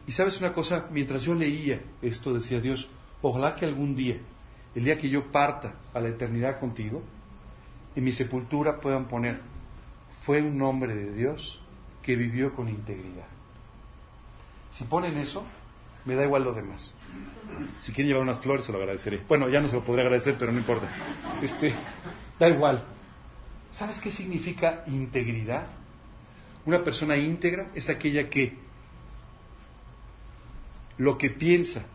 [0.07, 2.89] Y sabes una cosa, mientras yo leía esto, decía Dios,
[3.21, 4.17] ojalá que algún día,
[4.79, 7.03] el día que yo parta a la eternidad contigo,
[7.97, 9.41] en mi sepultura puedan poner,
[10.21, 11.61] fue un hombre de Dios
[12.01, 13.27] que vivió con integridad.
[14.71, 15.43] Si ponen eso,
[16.05, 16.95] me da igual lo demás.
[17.81, 19.19] Si quieren llevar unas flores, se lo agradeceré.
[19.27, 20.89] Bueno, ya no se lo podré agradecer, pero no importa.
[21.41, 21.73] Este,
[22.39, 22.81] da igual.
[23.71, 25.67] ¿Sabes qué significa integridad?
[26.65, 28.55] Una persona íntegra es aquella que
[30.97, 31.85] lo que piensa,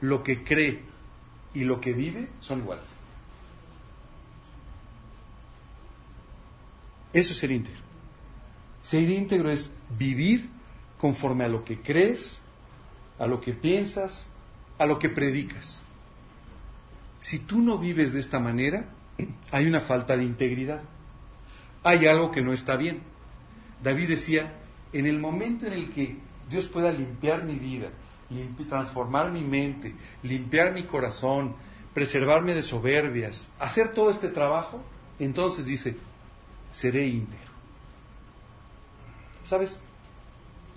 [0.00, 0.91] lo que cree
[1.54, 2.96] y lo que vive son iguales.
[7.12, 7.80] Eso es ser íntegro.
[8.82, 10.48] Ser íntegro es vivir
[10.98, 12.40] conforme a lo que crees,
[13.18, 14.26] a lo que piensas,
[14.78, 15.82] a lo que predicas.
[17.20, 18.86] Si tú no vives de esta manera,
[19.52, 20.82] hay una falta de integridad.
[21.84, 23.00] Hay algo que no está bien.
[23.82, 24.54] David decía,
[24.92, 26.16] en el momento en el que
[26.48, 27.90] Dios pueda limpiar mi vida,
[28.68, 31.54] transformar mi mente, limpiar mi corazón,
[31.94, 34.82] preservarme de soberbias, hacer todo este trabajo,
[35.18, 35.96] entonces dice,
[36.70, 37.52] seré íntegro.
[39.42, 39.80] ¿Sabes?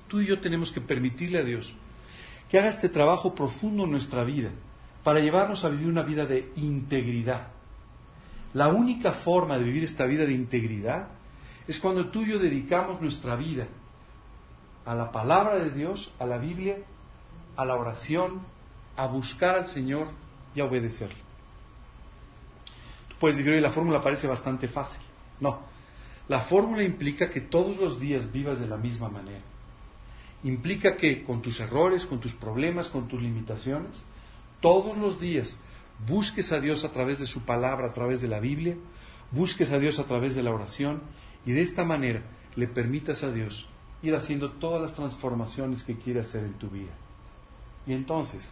[0.07, 1.75] Tú y yo tenemos que permitirle a Dios
[2.49, 4.49] que haga este trabajo profundo en nuestra vida
[5.03, 7.47] para llevarnos a vivir una vida de integridad.
[8.53, 11.07] La única forma de vivir esta vida de integridad
[11.67, 13.67] es cuando tú y yo dedicamos nuestra vida
[14.85, 16.77] a la palabra de Dios, a la Biblia,
[17.55, 18.41] a la oración,
[18.95, 20.07] a buscar al Señor
[20.53, 21.23] y a obedecerle.
[23.09, 25.01] Tú puedes decir, la fórmula parece bastante fácil.
[25.39, 25.59] No,
[26.27, 29.43] la fórmula implica que todos los días vivas de la misma manera.
[30.43, 34.03] Implica que con tus errores, con tus problemas, con tus limitaciones,
[34.61, 35.57] todos los días
[36.07, 38.75] busques a Dios a través de su palabra, a través de la Biblia,
[39.31, 41.01] busques a Dios a través de la oración
[41.45, 42.21] y de esta manera
[42.55, 43.69] le permitas a Dios
[44.01, 46.91] ir haciendo todas las transformaciones que quiere hacer en tu vida.
[47.87, 48.51] Y entonces,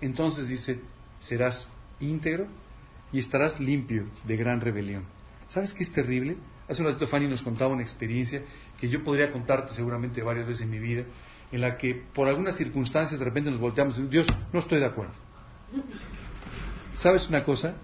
[0.00, 0.80] entonces dice,
[1.18, 2.46] serás íntegro
[3.12, 5.04] y estarás limpio de gran rebelión.
[5.48, 6.36] ¿Sabes qué es terrible?
[6.68, 8.42] Hace un ratito Fanny nos contaba una experiencia
[8.78, 11.04] que yo podría contarte seguramente varias veces en mi vida,
[11.50, 14.86] en la que por algunas circunstancias de repente nos volteamos y Dios, no estoy de
[14.86, 15.14] acuerdo.
[16.94, 17.76] ¿Sabes una cosa?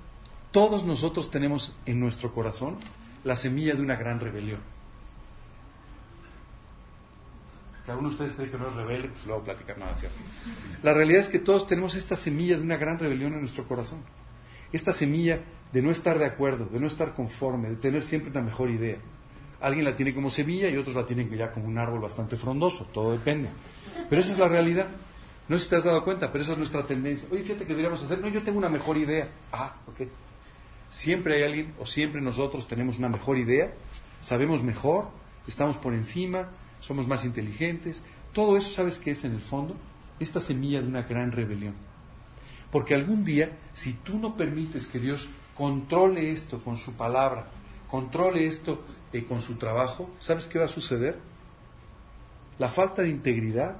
[0.50, 2.76] Todos nosotros tenemos en nuestro corazón
[3.24, 4.60] la semilla de una gran rebelión.
[7.84, 10.16] Que algunos de ustedes creen que no es rebelde, pues luego platicar nada, ¿cierto?
[10.82, 13.98] La realidad es que todos tenemos esta semilla de una gran rebelión en nuestro corazón.
[14.72, 15.40] Esta semilla
[15.72, 18.96] de no estar de acuerdo, de no estar conforme, de tener siempre una mejor idea.
[19.60, 22.86] Alguien la tiene como semilla y otros la tienen ya como un árbol bastante frondoso,
[22.92, 23.48] todo depende.
[24.08, 24.88] Pero esa es la realidad.
[25.48, 27.28] No sé si te has dado cuenta, pero esa es nuestra tendencia.
[27.30, 28.18] Oye, fíjate que deberíamos hacer.
[28.18, 29.28] No, yo tengo una mejor idea.
[29.52, 30.08] Ah, ok.
[30.90, 33.72] Siempre hay alguien o siempre nosotros tenemos una mejor idea,
[34.20, 35.08] sabemos mejor,
[35.46, 36.48] estamos por encima,
[36.84, 38.02] somos más inteligentes.
[38.32, 39.74] Todo eso, ¿sabes qué es en el fondo?
[40.20, 41.74] Esta semilla de una gran rebelión.
[42.70, 47.46] Porque algún día, si tú no permites que Dios controle esto con su palabra,
[47.88, 51.18] controle esto eh, con su trabajo, ¿sabes qué va a suceder?
[52.58, 53.76] La falta de integridad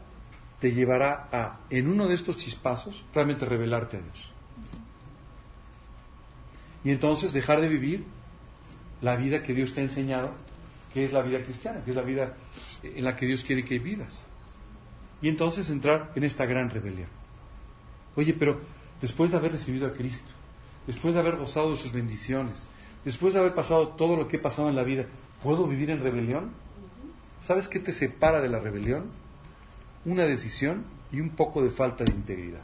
[0.59, 4.33] te llevará a, en uno de estos chispazos, realmente revelarte a Dios.
[6.85, 8.05] Y entonces dejar de vivir
[9.03, 10.33] la vida que Dios te ha enseñado,
[10.95, 12.37] que es la vida cristiana, que es la vida
[12.85, 14.25] en la que Dios quiere que vivas.
[15.21, 17.09] Y entonces entrar en esta gran rebelión.
[18.15, 18.61] Oye, pero
[19.01, 20.31] después de haber recibido a Cristo,
[20.87, 22.69] después de haber gozado de sus bendiciones,
[23.05, 25.07] después de haber pasado todo lo que he pasado en la vida,
[25.43, 26.53] ¿puedo vivir en rebelión?
[27.41, 29.11] ¿Sabes qué te separa de la rebelión?
[30.05, 32.63] Una decisión y un poco de falta de integridad.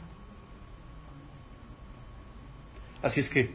[3.01, 3.51] Así es que,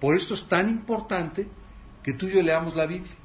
[0.00, 1.46] por esto es tan importante
[2.02, 3.17] que tú y yo leamos la Biblia.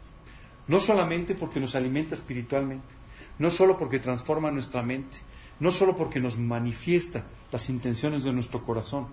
[0.68, 2.94] No solamente porque nos alimenta espiritualmente,
[3.40, 5.18] no solo porque transforma nuestra mente,
[5.60, 9.08] no solo porque nos manifiesta las intenciones de nuestro corazón,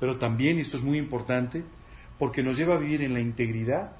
[0.00, 1.64] pero también, y esto es muy importante,
[2.18, 3.92] porque nos lleva a vivir en la integridad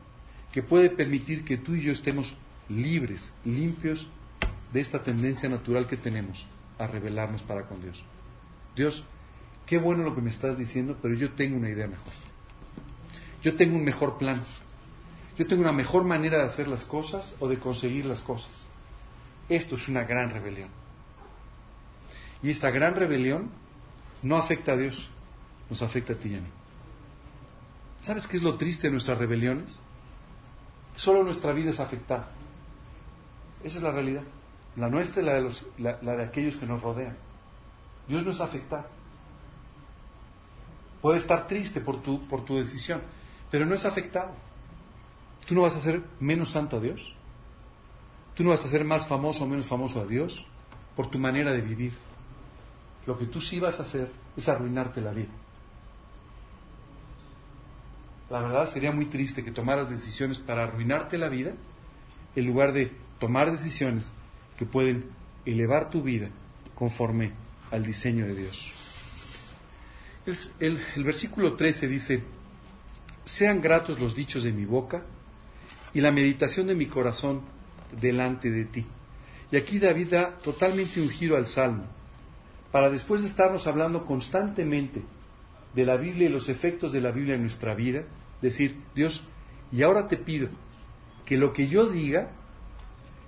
[0.53, 2.37] que puede permitir que tú y yo estemos
[2.69, 4.09] libres, limpios
[4.73, 6.47] de esta tendencia natural que tenemos
[6.79, 8.05] a rebelarnos para con Dios.
[8.77, 9.05] Dios,
[9.67, 12.13] qué bueno lo que me estás diciendo, pero yo tengo una idea mejor.
[13.43, 14.43] Yo tengo un mejor plan.
[15.37, 18.67] Yo tengo una mejor manera de hacer las cosas o de conseguir las cosas.
[19.49, 20.69] Esto es una gran rebelión.
[22.43, 23.51] Y esta gran rebelión
[24.23, 25.11] no afecta a Dios,
[25.69, 26.49] nos afecta a ti y a mí.
[28.01, 29.83] ¿Sabes qué es lo triste de nuestras rebeliones?
[30.95, 32.29] Solo nuestra vida es afectada.
[33.63, 34.23] Esa es la realidad.
[34.77, 37.17] La nuestra y la de, los, la, de aquellos que nos rodean.
[38.07, 38.87] Dios no es afectado.
[41.01, 43.01] Puede estar triste por tu, por tu decisión,
[43.51, 44.33] pero no es afectado.
[45.47, 47.15] Tú no vas a ser menos santo a Dios.
[48.35, 50.47] Tú no vas a ser más famoso o menos famoso a Dios
[50.97, 51.93] por tu manera de vivir.
[53.07, 55.31] Lo que tú sí vas a hacer es arruinarte la vida.
[58.31, 61.53] La verdad sería muy triste que tomaras decisiones para arruinarte la vida
[62.35, 64.13] en lugar de tomar decisiones
[64.59, 65.11] que pueden
[65.45, 66.31] elevar tu vida
[66.75, 67.33] conforme
[67.71, 68.73] al diseño de Dios.
[70.59, 72.25] El, el, versículo 13 dice,
[73.25, 75.05] sean gratos los dichos de mi boca
[75.95, 77.43] y la meditación de mi corazón
[78.01, 78.85] delante de ti.
[79.51, 81.85] Y aquí David da totalmente un giro al Salmo,
[82.73, 85.03] para después de estarnos hablando constantemente
[85.75, 88.03] de la Biblia y los efectos de la Biblia en nuestra vida,
[88.43, 89.23] decir, Dios,
[89.71, 90.49] y ahora te pido
[91.25, 92.31] que lo que yo diga,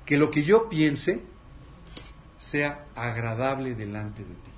[0.05, 1.23] que lo que yo piense,
[2.39, 4.51] sea agradable delante de ti.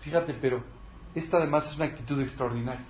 [0.00, 0.62] Fíjate, pero
[1.14, 2.84] esta además es una actitud extraordinaria.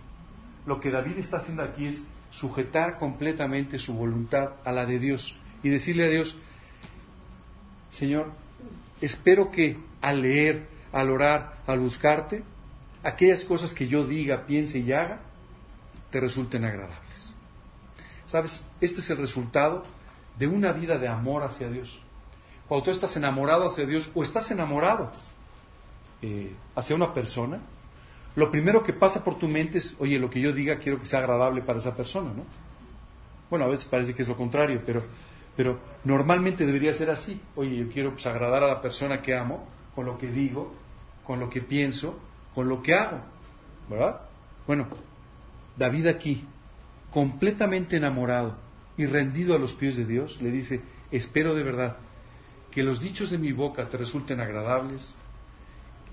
[0.66, 5.36] Lo que David está haciendo aquí es sujetar completamente su voluntad a la de Dios
[5.62, 6.36] y decirle a Dios,
[7.90, 8.30] Señor,
[9.00, 12.42] espero que al leer, al orar, al buscarte,
[13.02, 15.20] aquellas cosas que yo diga, piense y haga,
[16.10, 17.34] te resulten agradables.
[18.26, 18.62] ¿Sabes?
[18.80, 19.82] Este es el resultado
[20.38, 22.00] de una vida de amor hacia Dios.
[22.68, 25.10] Cuando tú estás enamorado hacia Dios o estás enamorado
[26.22, 27.60] eh, hacia una persona,
[28.40, 31.04] lo primero que pasa por tu mente es, oye, lo que yo diga quiero que
[31.04, 32.44] sea agradable para esa persona, ¿no?
[33.50, 35.04] Bueno, a veces parece que es lo contrario, pero,
[35.56, 37.38] pero normalmente debería ser así.
[37.54, 40.72] Oye, yo quiero pues, agradar a la persona que amo con lo que digo,
[41.26, 42.18] con lo que pienso,
[42.54, 43.18] con lo que hago,
[43.90, 44.22] ¿verdad?
[44.66, 44.86] Bueno,
[45.76, 46.44] David aquí,
[47.10, 48.56] completamente enamorado
[48.96, 51.98] y rendido a los pies de Dios, le dice, espero de verdad
[52.70, 55.16] que los dichos de mi boca te resulten agradables,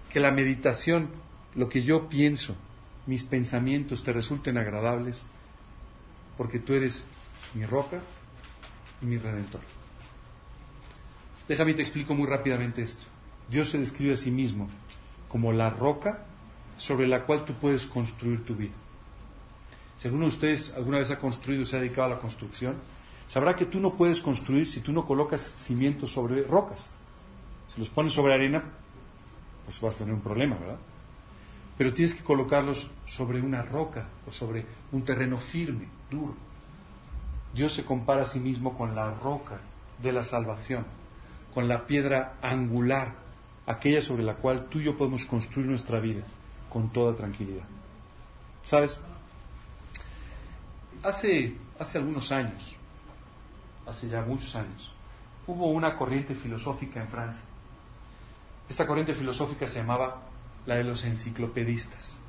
[0.10, 1.10] que la meditación
[1.58, 2.56] lo que yo pienso,
[3.08, 5.26] mis pensamientos te resulten agradables,
[6.38, 7.04] porque tú eres
[7.56, 8.00] mi roca
[9.02, 9.62] y mi redentor.
[11.48, 13.06] Déjame te explico muy rápidamente esto.
[13.50, 14.70] Dios se describe a sí mismo
[15.28, 16.26] como la roca
[16.78, 18.76] sobre la cual tú puedes construir tu vida.
[19.98, 22.76] Si alguno de ustedes alguna vez ha construido se ha dedicado a la construcción,
[23.26, 26.94] sabrá que tú no puedes construir si tú no colocas cimientos sobre rocas.
[27.74, 28.64] Si los pones sobre arena,
[29.66, 30.78] pues vas a tener un problema, ¿verdad?
[31.78, 36.36] Pero tienes que colocarlos sobre una roca o sobre un terreno firme, duro.
[37.54, 39.60] Dios se compara a sí mismo con la roca
[40.02, 40.86] de la salvación,
[41.54, 43.16] con la piedra angular,
[43.68, 46.24] aquella sobre la cual tú y yo podemos construir nuestra vida
[46.70, 47.66] con toda tranquilidad.
[48.64, 49.00] ¿Sabes?
[51.04, 52.76] Hace, hace algunos años,
[53.86, 54.92] hace ya muchos años,
[55.46, 57.46] hubo una corriente filosófica en Francia.
[58.68, 60.27] Esta corriente filosófica se llamaba
[60.68, 62.22] la de los enciclopedistas.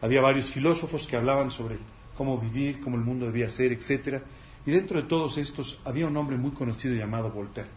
[0.00, 1.76] Había varios filósofos que hablaban sobre
[2.16, 4.22] cómo vivir, cómo el mundo debía ser, etc.
[4.64, 7.68] Y dentro de todos estos había un hombre muy conocido llamado Voltaire.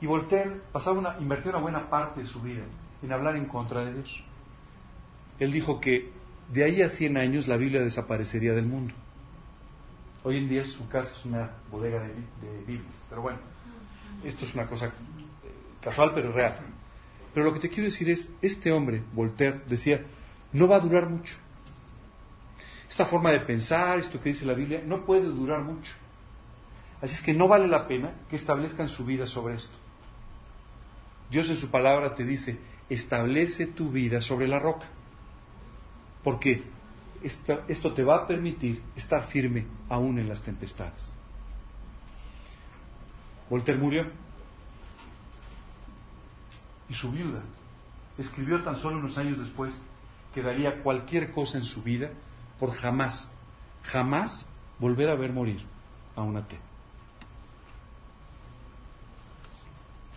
[0.00, 2.64] Y Voltaire pasaba una, una buena parte de su vida
[3.02, 4.22] en hablar en contra de Dios.
[5.38, 6.10] Él dijo que
[6.52, 8.94] de ahí a 100 años la Biblia desaparecería del mundo.
[10.24, 13.02] Hoy en día su casa es una bodega de, de Biblias.
[13.08, 13.38] Pero bueno,
[14.24, 14.90] esto es una cosa eh,
[15.80, 16.58] casual pero real.
[17.38, 20.04] Pero lo que te quiero decir es, este hombre, Voltaire, decía,
[20.52, 21.36] no va a durar mucho.
[22.90, 25.92] Esta forma de pensar, esto que dice la Biblia, no puede durar mucho.
[27.00, 29.76] Así es que no vale la pena que establezcan su vida sobre esto.
[31.30, 32.58] Dios en su palabra te dice,
[32.88, 34.88] establece tu vida sobre la roca.
[36.24, 36.64] Porque
[37.22, 41.14] esto, esto te va a permitir estar firme aún en las tempestades.
[43.48, 44.27] Voltaire murió
[46.88, 47.42] y su viuda.
[48.16, 49.82] Escribió tan solo unos años después
[50.34, 52.10] que daría cualquier cosa en su vida
[52.58, 53.30] por jamás,
[53.84, 54.46] jamás
[54.78, 55.64] volver a ver morir
[56.16, 56.58] a una T.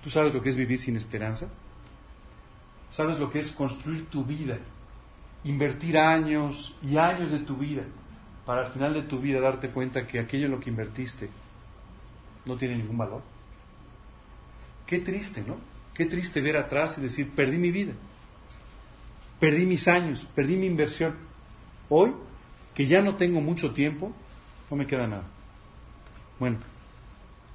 [0.03, 1.47] ¿Tú sabes lo que es vivir sin esperanza?
[2.89, 4.57] ¿Sabes lo que es construir tu vida?
[5.43, 7.83] Invertir años y años de tu vida
[8.45, 11.29] para al final de tu vida darte cuenta que aquello en lo que invertiste
[12.45, 13.21] no tiene ningún valor.
[14.85, 15.55] Qué triste, ¿no?
[15.93, 17.93] Qué triste ver atrás y decir, perdí mi vida,
[19.39, 21.15] perdí mis años, perdí mi inversión.
[21.89, 22.13] Hoy,
[22.73, 24.13] que ya no tengo mucho tiempo,
[24.69, 25.27] no me queda nada.
[26.39, 26.57] Bueno,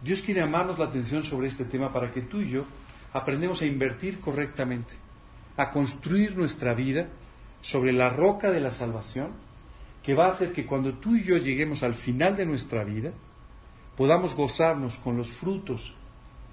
[0.03, 2.67] Dios quiere amarnos la atención sobre este tema para que tú y yo
[3.13, 4.95] aprendamos a invertir correctamente,
[5.57, 7.09] a construir nuestra vida
[7.63, 9.31] sobre la roca de la salvación,
[10.03, 13.13] que va a hacer que cuando tú y yo lleguemos al final de nuestra vida,
[13.97, 15.95] podamos gozarnos con los frutos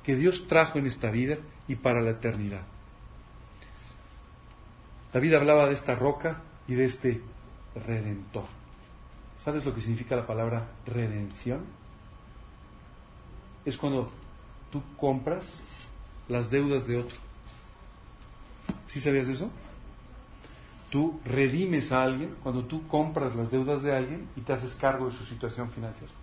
[0.03, 2.61] que Dios trajo en esta vida y para la eternidad.
[5.13, 7.21] David hablaba de esta roca y de este
[7.85, 8.45] redentor.
[9.37, 11.61] ¿Sabes lo que significa la palabra redención?
[13.65, 14.11] Es cuando
[14.71, 15.61] tú compras
[16.27, 17.17] las deudas de otro.
[18.87, 19.51] ¿Sí sabías eso?
[20.89, 25.07] Tú redimes a alguien cuando tú compras las deudas de alguien y te haces cargo
[25.07, 26.13] de su situación financiera.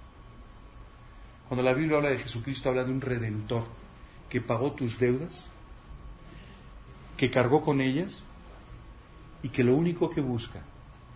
[1.49, 3.65] Cuando la Biblia habla de Jesucristo, habla de un redentor
[4.31, 5.51] que pagó tus deudas,
[7.17, 8.25] que cargó con ellas
[9.43, 10.61] y que lo único que busca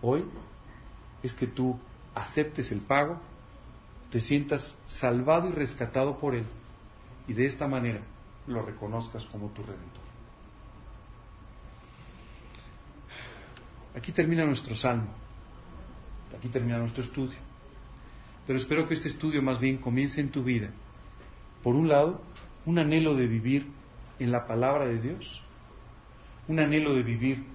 [0.01, 0.23] hoy
[1.23, 1.79] es que tú
[2.13, 3.19] aceptes el pago,
[4.11, 6.45] te sientas salvado y rescatado por Él
[7.27, 8.01] y de esta manera
[8.47, 10.05] lo reconozcas como tu redentor.
[13.95, 15.07] Aquí termina nuestro salmo,
[16.37, 17.37] aquí termina nuestro estudio.
[18.45, 20.69] Pero espero que este estudio más bien comience en tu vida.
[21.63, 22.21] Por un lado,
[22.65, 23.71] un anhelo de vivir
[24.19, 25.41] en la palabra de Dios,
[26.47, 27.45] un anhelo de vivir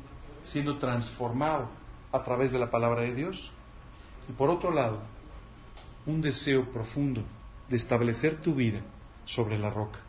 [0.45, 1.69] siendo transformado
[2.13, 3.53] a través de la palabra de Dios.
[4.29, 5.01] Y por otro lado,
[6.07, 7.23] un deseo profundo
[7.69, 8.81] de establecer tu vida
[9.25, 10.01] sobre la roca,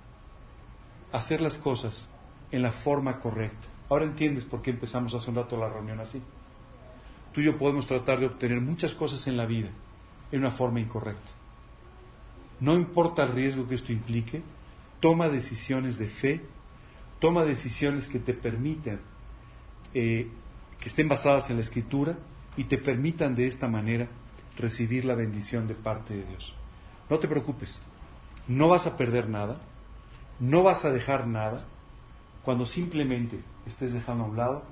[1.12, 2.10] hacer las cosas
[2.52, 3.68] en la forma correcta.
[3.90, 6.22] Ahora entiendes por qué empezamos hace un rato la reunión así.
[7.34, 9.70] Tú y yo podemos tratar de obtener muchas cosas en la vida,
[10.32, 11.32] en una forma incorrecta.
[12.60, 14.42] No importa el riesgo que esto implique,
[15.02, 16.42] toma decisiones de fe,
[17.20, 19.02] toma decisiones que te permitan,
[19.94, 20.30] eh,
[20.80, 22.18] que estén basadas en la escritura
[22.56, 24.08] y te permitan de esta manera
[24.58, 26.56] recibir la bendición de parte de Dios.
[27.10, 27.82] No te preocupes,
[28.48, 29.60] no vas a perder nada,
[30.40, 31.66] no vas a dejar nada
[32.44, 34.64] cuando simplemente estés dejando a un lado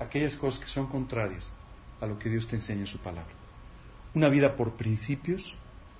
[0.00, 1.52] aquellas cosas que son contrarias
[2.00, 3.36] a lo que Dios te enseña en su palabra
[4.16, 5.56] una vida por principios,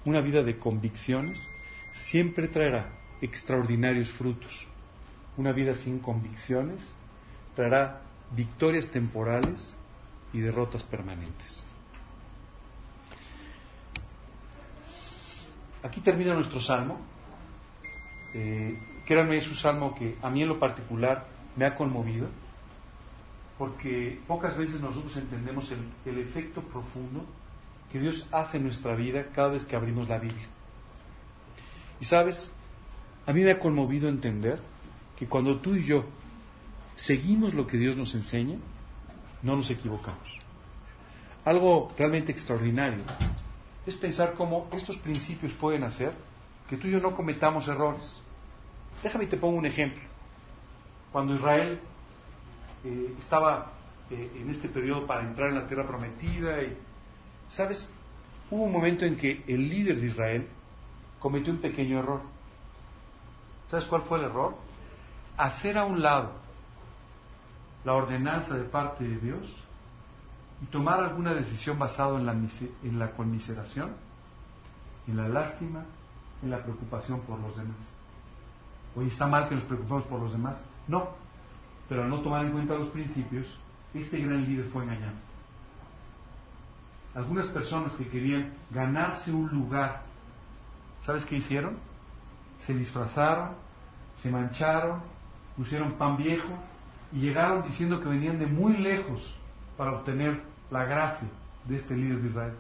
[0.07, 1.51] una vida de convicciones,
[1.93, 2.89] siempre traerá
[3.21, 4.67] extraordinarios frutos.
[5.37, 6.97] Una vida sin convicciones
[7.55, 8.03] traerá
[8.33, 9.77] victorias temporales
[10.33, 11.65] y derrotas permanentes.
[15.83, 16.99] Aquí termina nuestro salmo.
[18.35, 22.29] Eh, créanme, es un salmo que a mí en lo particular me ha conmovido,
[23.57, 27.25] porque pocas veces nosotros entendemos el, el efecto profundo
[27.91, 30.47] que Dios hace en nuestra vida cada vez que abrimos la Biblia.
[32.01, 32.53] Y sabes,
[33.27, 34.61] a mí me ha conmovido entender
[35.17, 36.05] que cuando tú y yo
[36.95, 38.57] seguimos lo que Dios nos enseña,
[39.43, 40.39] no nos equivocamos.
[41.45, 43.05] Algo realmente extraordinario
[43.87, 46.13] es pensar cómo estos principios pueden hacer
[46.69, 48.23] que tú y yo no cometamos errores.
[49.03, 50.03] Déjame y te pongo un ejemplo.
[51.13, 51.79] Cuando Israel
[52.85, 53.73] eh, estaba
[54.11, 56.77] eh, en este periodo para entrar en la tierra prometida y
[57.49, 57.89] ¿Sabes?
[58.51, 60.47] Hubo un momento en que el líder de Israel
[61.19, 62.21] cometió un pequeño error.
[63.69, 64.55] ¿Sabes cuál fue el error?
[65.37, 66.33] Hacer a un lado
[67.85, 69.65] la ordenanza de parte de Dios
[70.63, 73.91] y tomar alguna decisión basada en la, conmiseración,
[75.07, 75.85] en la lástima,
[76.43, 77.95] en la preocupación por los demás.
[78.97, 80.65] Oye, ¿está mal que nos preocupemos por los demás?
[80.89, 81.09] No,
[81.89, 83.59] pero al no tomar en cuenta los principios,
[83.93, 85.27] este gran líder fue engañado
[87.17, 90.03] algunas personas que querían ganarse un lugar,
[91.03, 91.79] ¿sabes qué hicieron?
[92.59, 93.51] Se disfrazaron,
[94.15, 95.01] se mancharon,
[95.57, 96.49] pusieron pan viejo
[97.13, 99.37] y llegaron diciendo que venían de muy lejos
[99.77, 101.29] para obtener la gracia
[101.65, 102.55] de este líder de Israel.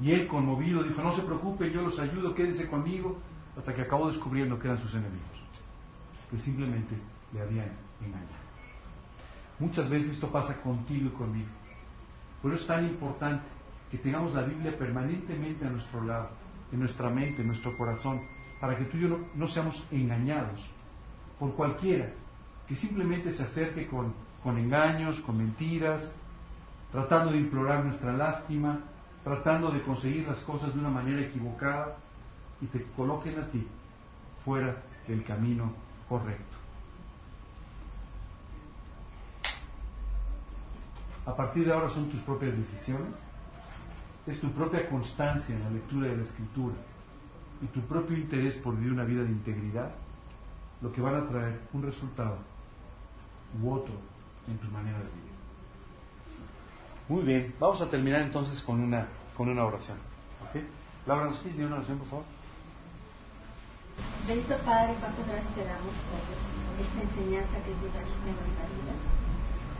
[0.00, 3.18] Y él, conmovido, dijo, no se preocupe, yo los ayudo, quédense conmigo,
[3.56, 5.44] hasta que acabó descubriendo que eran sus enemigos,
[6.30, 6.94] que simplemente
[7.32, 7.70] le habían
[8.00, 8.40] engañado.
[9.58, 11.48] Muchas veces esto pasa contigo y conmigo.
[12.40, 13.44] Por eso es tan importante
[13.90, 16.30] que tengamos la Biblia permanentemente a nuestro lado,
[16.72, 18.22] en nuestra mente, en nuestro corazón,
[18.60, 20.68] para que tú y yo no, seamos engañados
[21.38, 22.10] por cualquiera
[22.68, 24.12] que simplemente se acerque con,
[24.44, 26.14] con engaños, con mentiras,
[26.92, 28.80] tratando de implorar nuestra lástima,
[29.24, 31.96] tratando de conseguir las cosas de una manera equivocada
[32.60, 33.66] y te coloquen a ti
[34.44, 34.76] fuera
[35.08, 35.72] del camino
[36.08, 36.56] correcto.
[41.26, 43.16] A partir de ahora son tus propias decisiones,
[44.26, 46.74] es tu propia constancia en la lectura de la escritura
[47.62, 49.90] y tu propio interés por vivir una vida de integridad
[50.80, 52.38] lo que van a traer un resultado
[53.62, 53.94] u otro
[54.48, 55.30] en tu manera de vivir.
[57.08, 59.06] Muy bien, vamos a terminar entonces con una,
[59.36, 59.98] con una oración.
[60.48, 60.66] ¿Okay?
[61.06, 62.24] Laura, ¿nos quieres una oración, por favor?
[64.26, 66.22] Bendito Padre, cuántas gracias te damos por
[66.80, 68.94] esta enseñanza que tú trajiste en nuestra vida.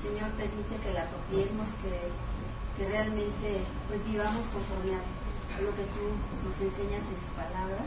[0.02, 2.12] Señor, permite que la apropiemos, que,
[2.76, 5.02] que realmente pues vivamos conforme a
[5.58, 6.04] lo que tú
[6.46, 7.82] nos enseñas en tu palabra.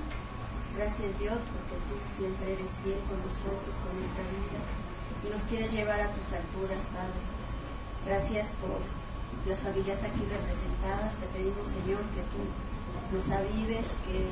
[0.76, 4.60] Gracias Dios porque tú siempre eres fiel con nosotros, con nuestra vida
[5.24, 7.22] y nos quieres llevar a tus alturas, Padre.
[8.06, 8.84] Gracias por
[9.48, 11.16] las familias aquí representadas.
[11.16, 12.44] Te pedimos, Señor, que tú
[13.16, 14.28] nos avives, que,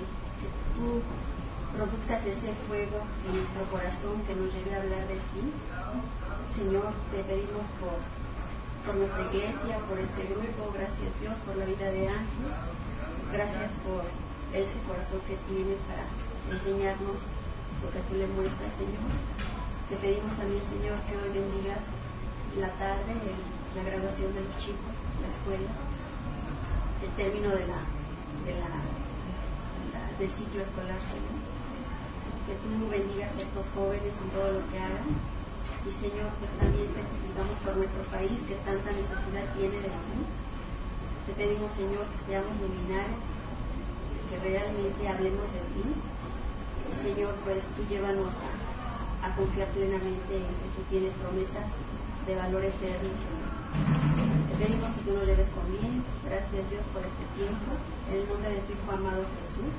[0.75, 0.99] tú
[1.71, 5.43] produzcas ese fuego en nuestro corazón que nos lleve a hablar de ti.
[6.51, 7.95] Señor, te pedimos por,
[8.83, 12.51] por nuestra iglesia, por este grupo, gracias Dios por la vida de Ángel,
[13.31, 14.03] gracias por
[14.53, 16.05] ese corazón que tiene para
[16.51, 17.31] enseñarnos
[17.81, 19.03] lo que tú le muestras, Señor.
[19.89, 21.83] Te pedimos también, Señor, que hoy bendigas
[22.59, 23.15] la tarde,
[23.75, 25.71] la graduación de los chicos, la escuela,
[27.01, 27.81] el término de la,
[28.45, 28.71] de la,
[30.19, 31.51] del ciclo escolar, Señor
[32.51, 35.07] que tú bendigas a estos jóvenes en todo lo que hagan.
[35.87, 40.19] Y Señor, pues también te suplicamos por nuestro país que tanta necesidad tiene de ti.
[41.31, 43.23] Te pedimos, Señor, que seamos luminares,
[44.27, 45.87] que realmente hablemos de ti.
[46.91, 51.71] Señor, pues tú llévanos a, confiar plenamente en que tú tienes promesas
[52.27, 53.47] de valor eterno, Señor.
[54.51, 56.03] Te pedimos que tú nos lleves con bien.
[56.27, 57.79] Gracias Dios por este tiempo.
[58.11, 59.71] En el nombre de tu Hijo amado Jesús.